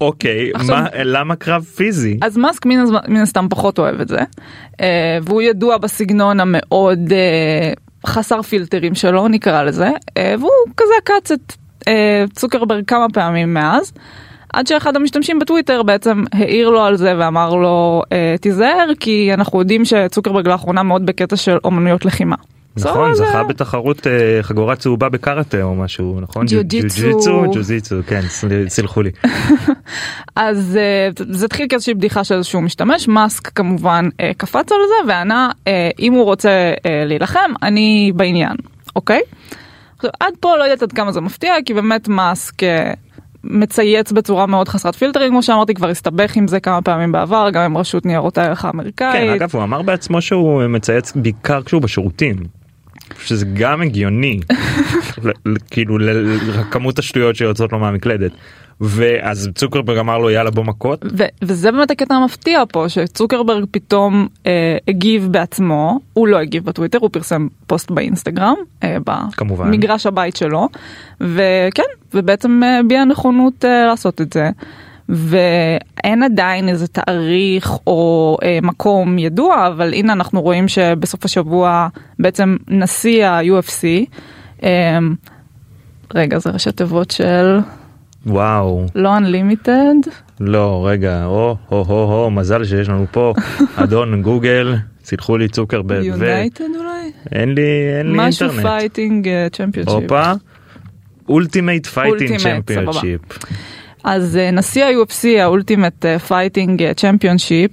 אוקיי 0.00 0.50
עכשיו- 0.54 0.76
מה 0.76 0.88
למה 1.04 1.36
קרב 1.36 1.62
פיזי 1.64 2.18
אז 2.22 2.36
מאסק 2.36 2.66
מן, 2.66 2.78
מן 3.08 3.20
הסתם 3.20 3.46
פחות 3.50 3.78
אוהב 3.78 4.00
את 4.00 4.08
זה 4.08 4.18
אה, 4.80 5.18
והוא 5.22 5.42
ידוע 5.42 5.78
בסגנון 5.78 6.40
המאוד 6.40 7.12
אה, 7.12 7.72
חסר 8.06 8.42
פילטרים 8.42 8.94
שלו 8.94 9.28
נקרא 9.28 9.62
לזה 9.62 9.88
אה, 10.16 10.34
והוא 10.38 10.50
כזה 10.76 10.92
עקץ 11.02 11.30
את 11.32 11.52
אה, 11.88 12.24
צוקרברג 12.34 12.84
כמה 12.86 13.06
פעמים 13.12 13.54
מאז. 13.54 13.92
עד 14.56 14.66
שאחד 14.66 14.96
המשתמשים 14.96 15.38
בטוויטר 15.38 15.82
בעצם 15.82 16.24
העיר 16.32 16.68
לו 16.68 16.82
על 16.84 16.96
זה 16.96 17.14
ואמר 17.18 17.54
לו 17.54 18.02
אה, 18.12 18.34
תיזהר 18.40 18.88
כי 19.00 19.30
אנחנו 19.34 19.58
יודעים 19.58 19.84
שצוקרברג 19.84 20.48
לאחרונה 20.48 20.82
מאוד 20.82 21.06
בקטע 21.06 21.36
של 21.36 21.56
אומנויות 21.64 22.04
לחימה. 22.04 22.36
נכון 22.76 23.14
זכה 23.14 23.44
בתחרות 23.44 24.06
אה, 24.06 24.42
חגורה 24.42 24.76
צהובה 24.76 25.08
בקראטה 25.08 25.62
או 25.62 25.74
משהו 25.74 26.20
נכון 26.20 26.46
ג'ו-ג'יצו. 26.46 27.44
ג'ו-ג'יצו 27.54 27.96
כן 28.06 28.20
סל- 28.28 28.68
סלחו 28.68 29.02
לי 29.02 29.10
אז 30.36 30.78
אה, 30.80 31.08
זה 31.28 31.44
התחיל 31.46 31.66
כאיזושהי 31.68 31.94
בדיחה 31.94 32.24
של 32.24 32.34
איזשהו 32.34 32.60
משתמש 32.60 33.08
מאסק 33.08 33.48
כמובן 33.48 34.08
קפץ 34.36 34.72
על 34.72 34.78
זה 34.88 35.08
וענה 35.12 35.50
אם 35.98 36.12
הוא 36.12 36.24
רוצה 36.24 36.72
להילחם 37.06 37.50
אני 37.62 38.12
בעניין 38.14 38.56
אוקיי. 38.96 39.20
עכשיו, 39.96 40.10
עד 40.20 40.34
פה 40.40 40.56
לא 40.56 40.62
יודעת 40.62 40.82
עד 40.82 40.92
כמה 40.92 41.12
זה 41.12 41.20
מפתיע 41.20 41.54
כי 41.64 41.74
באמת 41.74 42.08
מאסק 42.08 42.54
מצייץ 43.50 44.12
בצורה 44.12 44.46
מאוד 44.46 44.68
חסרת 44.68 44.94
פילטרים 44.94 45.30
כמו 45.30 45.42
שאמרתי 45.42 45.74
כבר 45.74 45.88
הסתבך 45.88 46.36
עם 46.36 46.48
זה 46.48 46.60
כמה 46.60 46.82
פעמים 46.82 47.12
בעבר 47.12 47.48
גם 47.52 47.62
עם 47.62 47.76
רשות 47.76 48.06
ניירות 48.06 48.38
הערך 48.38 48.60
כן 48.60 48.68
האמריקאית. 48.68 49.42
אגב 49.42 49.50
הוא 49.52 49.62
אמר 49.62 49.82
בעצמו 49.82 50.22
שהוא 50.22 50.66
מצייץ 50.66 51.12
בעיקר 51.16 51.62
כשהוא 51.62 51.82
בשירותים. 51.82 52.36
שזה 53.24 53.46
גם 53.54 53.82
הגיוני 53.82 54.40
כאילו 55.70 55.98
לכמות 55.98 56.98
השטויות 56.98 57.36
שיוצאות 57.36 57.72
לו 57.72 57.78
מהמקלדת. 57.78 58.32
ואז 58.80 59.50
צוקרברג 59.54 59.98
אמר 59.98 60.18
לו 60.18 60.30
יאללה 60.30 60.50
בוא 60.50 60.64
מכות 60.64 61.04
ו- 61.18 61.24
וזה 61.42 61.72
באמת 61.72 61.90
הקטע 61.90 62.14
המפתיע 62.14 62.62
פה 62.72 62.88
שצוקרברג 62.88 63.64
פתאום 63.70 64.26
אה, 64.46 64.76
הגיב 64.88 65.28
בעצמו 65.30 66.00
הוא 66.12 66.28
לא 66.28 66.38
הגיב 66.38 66.64
בטוויטר 66.64 66.98
הוא 66.98 67.10
פרסם 67.12 67.48
פוסט 67.66 67.90
באינסטגרם 67.90 68.56
אה. 68.82 68.96
במגרש 69.38 70.06
הבית 70.06 70.36
שלו 70.36 70.68
וכן 71.20 71.82
ובעצם 72.14 72.60
אה, 72.62 72.78
הביע 72.78 73.04
נכונות 73.04 73.64
אה, 73.64 73.86
לעשות 73.86 74.20
את 74.20 74.32
זה. 74.32 74.50
ואין 75.08 76.22
עדיין 76.22 76.68
איזה 76.68 76.88
תאריך 76.88 77.72
או 77.86 78.36
אה, 78.42 78.58
מקום 78.62 79.18
ידוע 79.18 79.66
אבל 79.66 79.94
הנה 79.94 80.12
אנחנו 80.12 80.42
רואים 80.42 80.68
שבסוף 80.68 81.24
השבוע 81.24 81.88
בעצם 82.18 82.56
נשיא 82.68 83.26
ה-UFC 83.26 83.84
אה, 84.62 84.98
רגע 86.14 86.38
זה 86.38 86.50
ראשי 86.50 86.72
תיבות 86.72 87.10
של 87.10 87.58
וואו 88.26 88.86
לא 88.94 89.16
unlimited 89.18 90.10
לא 90.40 90.86
רגע 90.88 91.24
או 91.24 91.56
הו 91.68 91.84
הו 91.84 92.06
הו 92.06 92.30
מזל 92.30 92.64
שיש 92.64 92.88
לנו 92.88 93.06
פה 93.10 93.34
אדון 93.82 94.22
גוגל 94.22 94.74
סילחו 95.04 95.36
לי 95.36 95.48
צוקרברג 95.48 96.04
united 96.04 96.64
אולי? 96.64 97.12
ואין 97.32 97.54
לי 97.54 97.62
אין 97.98 98.12
לי 98.12 98.18
משהו 98.18 98.48
אינטרנט. 98.48 98.66
Fighting 98.66 99.28
Championship. 99.52 99.94
הופה. 100.02 100.32
Ultimate 101.28 101.86
Fighting 101.86 102.38
Championship. 102.38 103.20
אז 104.04 104.36
אה, 104.36 104.50
נשיא 104.50 104.84
ה-UFC 104.84 105.40
ה 105.40 105.47
Ultimate 105.47 106.06
Fighting 106.28 106.92
Championship 106.92 107.70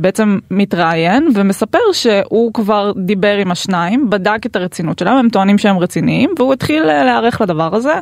בעצם 0.00 0.38
מתראיין 0.50 1.28
ומספר 1.34 1.78
שהוא 1.92 2.54
כבר 2.54 2.92
דיבר 2.96 3.36
עם 3.36 3.50
השניים 3.50 4.10
בדק 4.10 4.46
את 4.46 4.56
הרצינות 4.56 4.98
שלהם 4.98 5.16
הם 5.16 5.28
טוענים 5.28 5.58
שהם 5.58 5.78
רציניים 5.78 6.30
והוא 6.38 6.52
התחיל 6.52 6.82
אה, 6.82 7.04
להיערך 7.04 7.40
לדבר 7.40 7.74
הזה. 7.74 7.94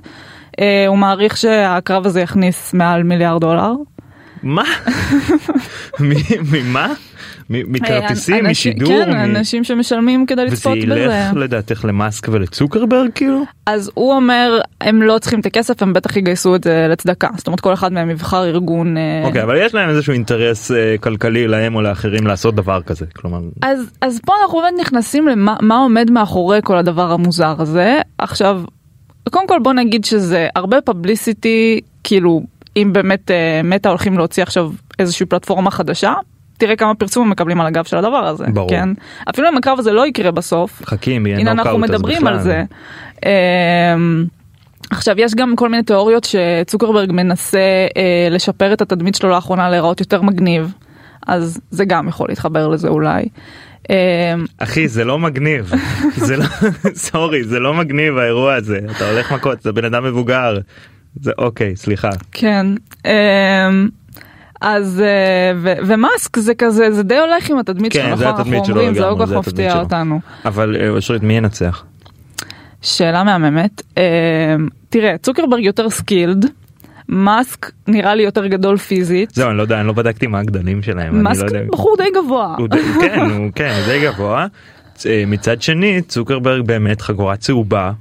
אה, 0.60 0.84
הוא 0.88 0.98
מעריך 0.98 1.36
שהקרב 1.36 2.06
הזה 2.06 2.20
יכניס 2.20 2.74
מעל 2.74 3.02
מיליארד 3.02 3.40
דולר. 3.40 3.72
מה? 4.42 4.64
ממה? 6.52 6.92
מכרטיסים, 7.50 8.46
אה, 8.46 8.50
משידור? 8.50 8.88
כן, 8.88 9.10
מ- 9.10 9.14
אנשים 9.36 9.64
שמשלמים 9.64 10.26
כדי 10.26 10.42
וזה 10.42 10.52
לצפות 10.54 10.78
בזה. 10.78 11.00
ילך 11.00 11.36
לדעתך 11.36 11.84
למאסק 11.84 12.28
ולצוקרברג 12.28 13.10
כאילו? 13.14 13.42
אז 13.66 13.90
הוא 13.94 14.12
אומר 14.12 14.60
הם 14.80 15.02
לא 15.02 15.18
צריכים 15.18 15.40
את 15.40 15.46
הכסף 15.46 15.82
הם 15.82 15.92
בטח 15.92 16.16
יגייסו 16.16 16.54
את 16.56 16.64
זה 16.64 16.86
לצדקה 16.90 17.28
זאת 17.36 17.46
אומרת 17.46 17.60
כל 17.60 17.72
אחד 17.72 17.92
מהם 17.92 18.10
יבחר 18.10 18.44
ארגון. 18.44 18.96
אה, 18.96 19.22
אוקיי 19.24 19.42
אבל 19.42 19.56
יש 19.60 19.74
להם 19.74 19.88
איזשהו 19.90 20.12
אינטרס 20.12 20.70
אה, 20.72 20.94
כלכלי 21.00 21.48
להם 21.48 21.74
או 21.74 21.82
לאחרים 21.82 22.26
לעשות 22.26 22.54
דבר 22.54 22.82
כזה 22.82 23.06
כלומר 23.16 23.38
אז 23.62 23.90
אז 24.00 24.20
פה 24.26 24.32
אנחנו 24.42 24.58
באמת 24.60 24.80
נכנסים 24.80 25.28
למה 25.28 25.56
מה 25.60 25.76
עומד 25.76 26.10
מאחורי 26.10 26.58
כל 26.64 26.76
הדבר 26.78 27.12
המוזר 27.12 27.54
הזה 27.58 28.00
עכשיו 28.18 28.60
קודם 29.30 29.48
כל 29.48 29.58
בוא 29.58 29.72
נגיד 29.72 30.04
שזה 30.04 30.48
הרבה 30.56 30.80
פבליסיטי 30.80 31.80
כאילו 32.04 32.42
אם 32.76 32.90
באמת 32.92 33.30
אה, 33.30 33.60
מטא 33.64 33.88
הולכים 33.88 34.18
להוציא 34.18 34.42
עכשיו 34.42 34.70
איזושהי 34.98 35.26
פלטפורמה 35.26 35.70
חדשה 35.70 36.14
תראה 36.58 36.76
כמה 36.76 36.94
פרסום 36.94 37.24
הם 37.24 37.30
מקבלים 37.30 37.60
על 37.60 37.66
הגב 37.66 37.84
של 37.84 37.96
הדבר 37.96 38.26
הזה 38.26 38.44
ברור. 38.54 38.68
כן 38.68 38.88
אפילו 39.30 39.48
אם 39.48 39.56
הקרב 39.56 39.78
הזה 39.78 39.92
לא 39.92 40.06
יקרה 40.06 40.30
בסוף 40.30 40.82
חכים 40.84 41.26
יהיה 41.26 41.38
הנה 41.38 41.50
אנחנו 41.50 41.72
נוקאוט, 41.72 41.90
אז 41.90 41.96
מדברים 41.96 42.26
על 42.26 42.34
בכלל. 42.34 42.44
זה. 42.44 42.64
אמ, 43.26 44.24
עכשיו 44.90 45.20
יש 45.20 45.34
גם 45.34 45.56
כל 45.56 45.68
מיני 45.68 45.82
תיאוריות 45.82 46.24
שצוקרברג 46.24 47.12
מנסה 47.12 47.58
אה, 47.96 48.28
לשפר 48.30 48.72
את 48.72 48.82
התדמית 48.82 49.14
שלו 49.14 49.30
לאחרונה 49.30 49.70
להיראות 49.70 50.00
יותר 50.00 50.22
מגניב 50.22 50.72
אז 51.26 51.60
זה 51.70 51.84
גם 51.84 52.08
יכול 52.08 52.28
להתחבר 52.28 52.68
לזה 52.68 52.88
אולי. 52.88 53.28
אמ, 53.90 53.94
אחי 54.58 54.88
זה 54.88 55.04
לא 55.04 55.18
מגניב 55.18 55.72
זה 56.26 56.36
לא 56.36 56.44
סורי 56.94 57.44
זה 57.44 57.58
לא 57.60 57.74
מגניב 57.74 58.18
האירוע 58.18 58.54
הזה 58.54 58.78
אתה 58.96 59.10
הולך 59.10 59.32
מכות 59.32 59.62
זה 59.62 59.72
בן 59.72 59.84
אדם 59.84 60.04
מבוגר 60.04 60.58
זה 61.20 61.30
אוקיי 61.38 61.76
סליחה 61.76 62.10
כן 62.32 62.66
אמ, 63.04 63.88
אז 64.60 65.00
אה, 65.04 65.52
ו- 65.56 65.86
ומאסק 65.86 66.38
זה 66.38 66.54
כזה 66.54 66.92
זה 66.92 67.02
די 67.02 67.18
הולך 67.18 67.50
עם 67.50 67.58
התדמית 67.58 67.92
כן, 67.92 68.02
שלו 68.06 68.16
זה 68.16 68.24
נכון 68.24 68.36
אנחנו 68.40 68.56
אומרים 68.70 68.94
זה 68.94 69.00
לא 69.00 69.14
כל 69.18 69.26
כך 69.26 69.32
מפתיע. 69.32 69.80
אותנו. 69.80 70.20
אבל 70.44 70.76
אה, 70.80 70.88
אושרית 70.88 71.22
מי 71.22 71.36
ינצח? 71.36 71.84
שאלה 72.82 73.24
מהממת 73.24 73.82
אמ, 73.96 74.02
תראה 74.88 75.18
צוקרברג 75.22 75.64
יותר 75.64 75.90
skilled. 75.90 76.46
מאסק 77.08 77.70
נראה 77.88 78.14
לי 78.14 78.22
יותר 78.22 78.46
גדול 78.46 78.76
פיזית. 78.76 79.30
זהו 79.34 79.48
אני 79.50 79.56
לא 79.56 79.62
יודע 79.62 79.80
אני 79.80 79.86
לא 79.86 79.92
בדקתי 79.92 80.26
מה 80.26 80.38
הגדלים 80.38 80.82
שלהם 80.82 81.14
אני 81.14 81.22
מאסק 81.22 81.40
לא 81.42 81.46
יודע. 81.46 81.60
בחור 81.72 81.96
די 81.98 82.08
גבוה. 82.24 82.54
הוא 82.58 82.68
די- 82.68 82.78
כן 83.00 83.20
הוא 83.20 83.50
כן 83.54 83.72
הוא 83.78 83.86
די 83.86 84.00
גבוה. 84.04 84.46
אה, 85.06 85.24
מצד 85.26 85.62
שני 85.62 86.02
צוקרברג 86.02 86.66
באמת 86.66 87.00
חגורה 87.00 87.36
צהובה. 87.36 87.92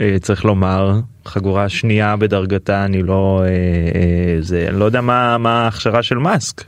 אה, 0.00 0.16
צריך 0.20 0.44
לומר, 0.44 1.00
חגורה 1.24 1.68
שנייה 1.68 2.16
בדרגתה, 2.16 2.84
אני 2.84 3.02
לא, 3.02 3.42
אה, 3.46 4.36
זה, 4.40 4.66
אני 4.70 4.78
לא 4.78 4.84
יודע 4.84 5.00
מה, 5.00 5.38
מה 5.38 5.62
ההכשרה 5.64 6.02
של 6.02 6.18
מאסק, 6.18 6.64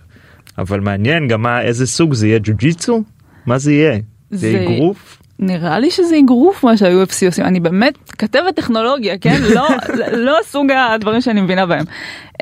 אבל 0.59 0.81
מעניין 0.81 1.29
גם 1.29 1.43
מה, 1.43 1.63
איזה 1.63 1.87
סוג 1.87 2.15
זה 2.15 2.27
יהיה 2.29 2.39
ג'ו-ג'יצו? 2.43 3.03
מה 3.47 3.59
זה 3.59 3.73
יהיה? 3.73 3.99
זה 4.31 4.61
אגרוף? 4.63 5.20
נראה 5.41 5.79
לי 5.79 5.91
שזה 5.91 6.19
אגרוף 6.25 6.65
מה 6.65 6.77
שה-UFC 6.77 7.27
עושים, 7.27 7.45
אני 7.45 7.61
באמת 7.61 7.95
כתבת 8.19 8.57
טכנולוגיה, 8.57 9.19
כן? 9.19 9.41
לא, 9.55 9.69
לא 10.27 10.39
סוג 10.45 10.67
הדברים 10.71 11.21
שאני 11.21 11.41
מבינה 11.41 11.67
בהם. 11.67 11.85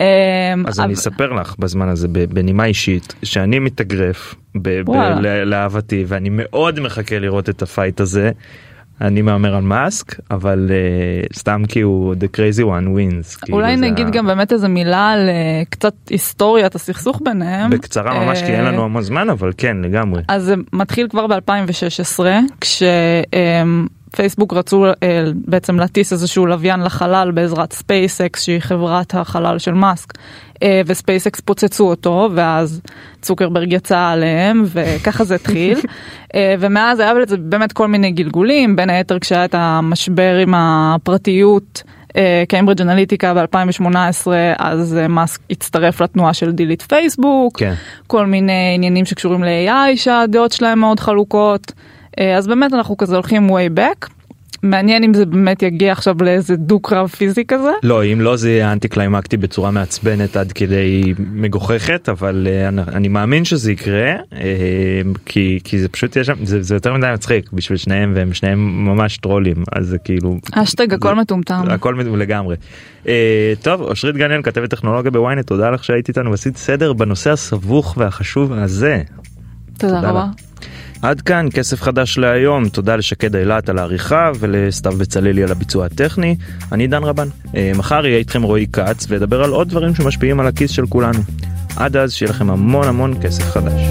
אמ, 0.00 0.66
אז 0.66 0.80
אני 0.80 0.94
אספר 0.94 1.32
לך 1.32 1.54
בזמן 1.58 1.88
הזה 1.88 2.08
בנימה 2.08 2.64
אישית 2.64 3.14
שאני 3.22 3.58
מתאגרף 3.58 4.34
לאהבתי 5.44 6.04
ואני 6.08 6.28
מאוד 6.32 6.80
מחכה 6.80 7.18
לראות 7.18 7.48
את 7.48 7.62
הפייט 7.62 8.00
הזה. 8.00 8.30
אני 9.00 9.22
מהמר 9.22 9.54
על 9.56 9.62
מאסק 9.62 10.14
אבל 10.30 10.70
uh, 10.70 11.36
סתם 11.38 11.62
כי 11.68 11.80
הוא 11.80 12.14
the 12.14 12.36
crazy 12.36 12.62
one 12.64 12.86
wins. 12.96 13.40
כאילו 13.44 13.58
אולי 13.58 13.76
זה 13.76 13.82
נגיד 13.82 14.06
ה- 14.06 14.10
גם 14.10 14.26
באמת 14.26 14.52
איזה 14.52 14.68
מילה 14.68 15.10
על 15.10 15.28
אה, 15.28 15.62
קצת 15.70 15.94
היסטוריית 16.10 16.74
הסכסוך 16.74 17.20
ביניהם. 17.24 17.70
בקצרה 17.70 18.24
ממש 18.24 18.38
כי 18.42 18.52
אין 18.52 18.64
אה, 18.66 18.72
לנו 18.72 18.84
המון 18.84 19.02
זמן 19.02 19.30
אבל 19.30 19.50
כן 19.56 19.76
לגמרי. 19.82 20.22
אז 20.28 20.42
זה 20.42 20.54
מתחיל 20.72 21.08
כבר 21.08 21.26
ב-2016, 21.26 22.20
כשפייסבוק 24.12 24.52
רצו 24.52 24.86
אה, 24.86 25.24
בעצם 25.34 25.78
להטיס 25.78 26.12
איזשהו 26.12 26.46
לוויין 26.46 26.80
לחלל 26.80 27.30
בעזרת 27.30 27.72
ספייסקס 27.72 28.44
שהיא 28.44 28.60
חברת 28.60 29.14
החלל 29.14 29.58
של 29.58 29.74
מאסק, 29.74 30.12
אה, 30.62 30.80
וספייסקס 30.86 31.40
פוצצו 31.40 31.88
אותו, 31.88 32.28
ואז 32.34 32.80
צוקרברג 33.22 33.72
יצא 33.72 34.08
עליהם, 34.12 34.64
וככה 34.66 35.24
זה 35.24 35.34
התחיל. 35.34 35.78
אה, 36.34 36.54
ומאז 36.60 37.00
היה 37.00 37.14
לזה 37.14 37.36
באמת 37.36 37.72
כל 37.72 37.88
מיני 37.88 38.10
גלגולים, 38.10 38.76
בין 38.76 38.90
היתר 38.90 39.18
כשהיה 39.18 39.44
את 39.44 39.54
המשבר 39.58 40.36
עם 40.42 40.54
הפרטיות. 40.56 41.82
קיימברידג' 42.48 42.82
אנליטיקה 42.82 43.34
ב-2018 43.34 44.26
אז 44.58 44.98
מאסק 45.08 45.40
הצטרף 45.50 46.00
לתנועה 46.00 46.34
של 46.34 46.52
דילית 46.52 46.82
פייסבוק, 46.82 47.58
כן. 47.58 47.74
כל 48.06 48.26
מיני 48.26 48.72
עניינים 48.74 49.04
שקשורים 49.04 49.44
ל-AI 49.44 49.96
שהדעות 49.96 50.52
שלהם 50.52 50.78
מאוד 50.78 51.00
חלוקות. 51.00 51.72
אה, 52.18 52.36
אז 52.36 52.46
באמת 52.46 52.72
אנחנו 52.74 52.96
כזה 52.96 53.14
הולכים 53.14 53.50
way 53.50 53.78
back. 53.78 54.08
מעניין 54.62 55.04
אם 55.04 55.14
זה 55.14 55.26
באמת 55.26 55.62
יגיע 55.62 55.92
עכשיו 55.92 56.16
לאיזה 56.20 56.56
דו-קרב 56.56 57.08
פיזי 57.08 57.44
כזה. 57.48 57.70
לא 57.82 58.04
אם 58.04 58.20
לא 58.20 58.36
זה 58.36 58.50
יהיה 58.50 58.72
אנטי 58.72 58.88
קליימקטי 58.88 59.36
בצורה 59.36 59.70
מעצבנת 59.70 60.36
עד 60.36 60.52
כדי 60.52 61.14
מגוחכת 61.18 62.08
אבל 62.08 62.46
uh, 62.46 62.68
אני, 62.68 62.82
אני 62.96 63.08
מאמין 63.08 63.44
שזה 63.44 63.72
יקרה 63.72 64.14
uh, 64.30 64.34
כי 65.26 65.58
כי 65.64 65.78
זה 65.78 65.88
פשוט 65.88 66.16
יש 66.16 66.26
שם 66.26 66.44
זה, 66.44 66.62
זה 66.62 66.74
יותר 66.74 66.94
מדי 66.94 67.06
מצחיק 67.14 67.52
בשביל 67.52 67.78
שניהם 67.78 68.12
והם 68.16 68.32
שניהם 68.34 68.84
ממש 68.84 69.16
טרולים 69.16 69.56
אז 69.72 69.86
זה 69.86 69.98
כאילו 69.98 70.36
אשטג 70.52 70.94
הכל 70.94 71.14
מטומטם. 71.14 71.62
הכל 71.70 71.94
מד- 71.94 72.06
לגמרי. 72.06 72.56
טוב 73.62 73.80
אושרית 73.80 74.16
גניאל 74.16 74.42
כתבת 74.42 74.70
טכנולוגיה 74.70 75.10
בוויינט 75.10 75.46
תודה 75.46 75.70
לך 75.70 75.84
שהיית 75.84 76.08
איתנו 76.08 76.30
ועשית 76.30 76.56
סדר 76.56 76.92
בנושא 76.92 77.30
הסבוך 77.30 77.94
והחשוב 77.98 78.52
הזה. 78.52 79.02
תודה 79.78 79.94
תודה 79.96 80.10
רבה. 80.10 80.26
לך. 80.32 80.68
עד 81.02 81.20
כאן 81.20 81.46
כסף 81.54 81.82
חדש 81.82 82.18
להיום, 82.18 82.68
תודה 82.68 82.96
לשקד 82.96 83.36
אילת 83.36 83.68
על 83.68 83.78
העריכה 83.78 84.30
ולסתיו 84.38 84.92
בצללי 84.92 85.42
על 85.42 85.50
הביצוע 85.50 85.86
הטכני. 85.86 86.36
אני 86.72 86.86
דן 86.86 87.04
רבן. 87.04 87.28
אה, 87.56 87.72
מחר 87.76 88.06
יהיה 88.06 88.18
איתכם 88.18 88.42
רועי 88.42 88.66
כץ 88.72 89.06
וידבר 89.08 89.42
על 89.42 89.50
עוד 89.50 89.68
דברים 89.68 89.94
שמשפיעים 89.94 90.40
על 90.40 90.46
הכיס 90.46 90.70
של 90.70 90.86
כולנו. 90.86 91.20
עד 91.76 91.96
אז 91.96 92.12
שיהיה 92.12 92.30
לכם 92.30 92.50
המון 92.50 92.88
המון 92.88 93.14
כסף 93.22 93.44
חדש. 93.44 93.82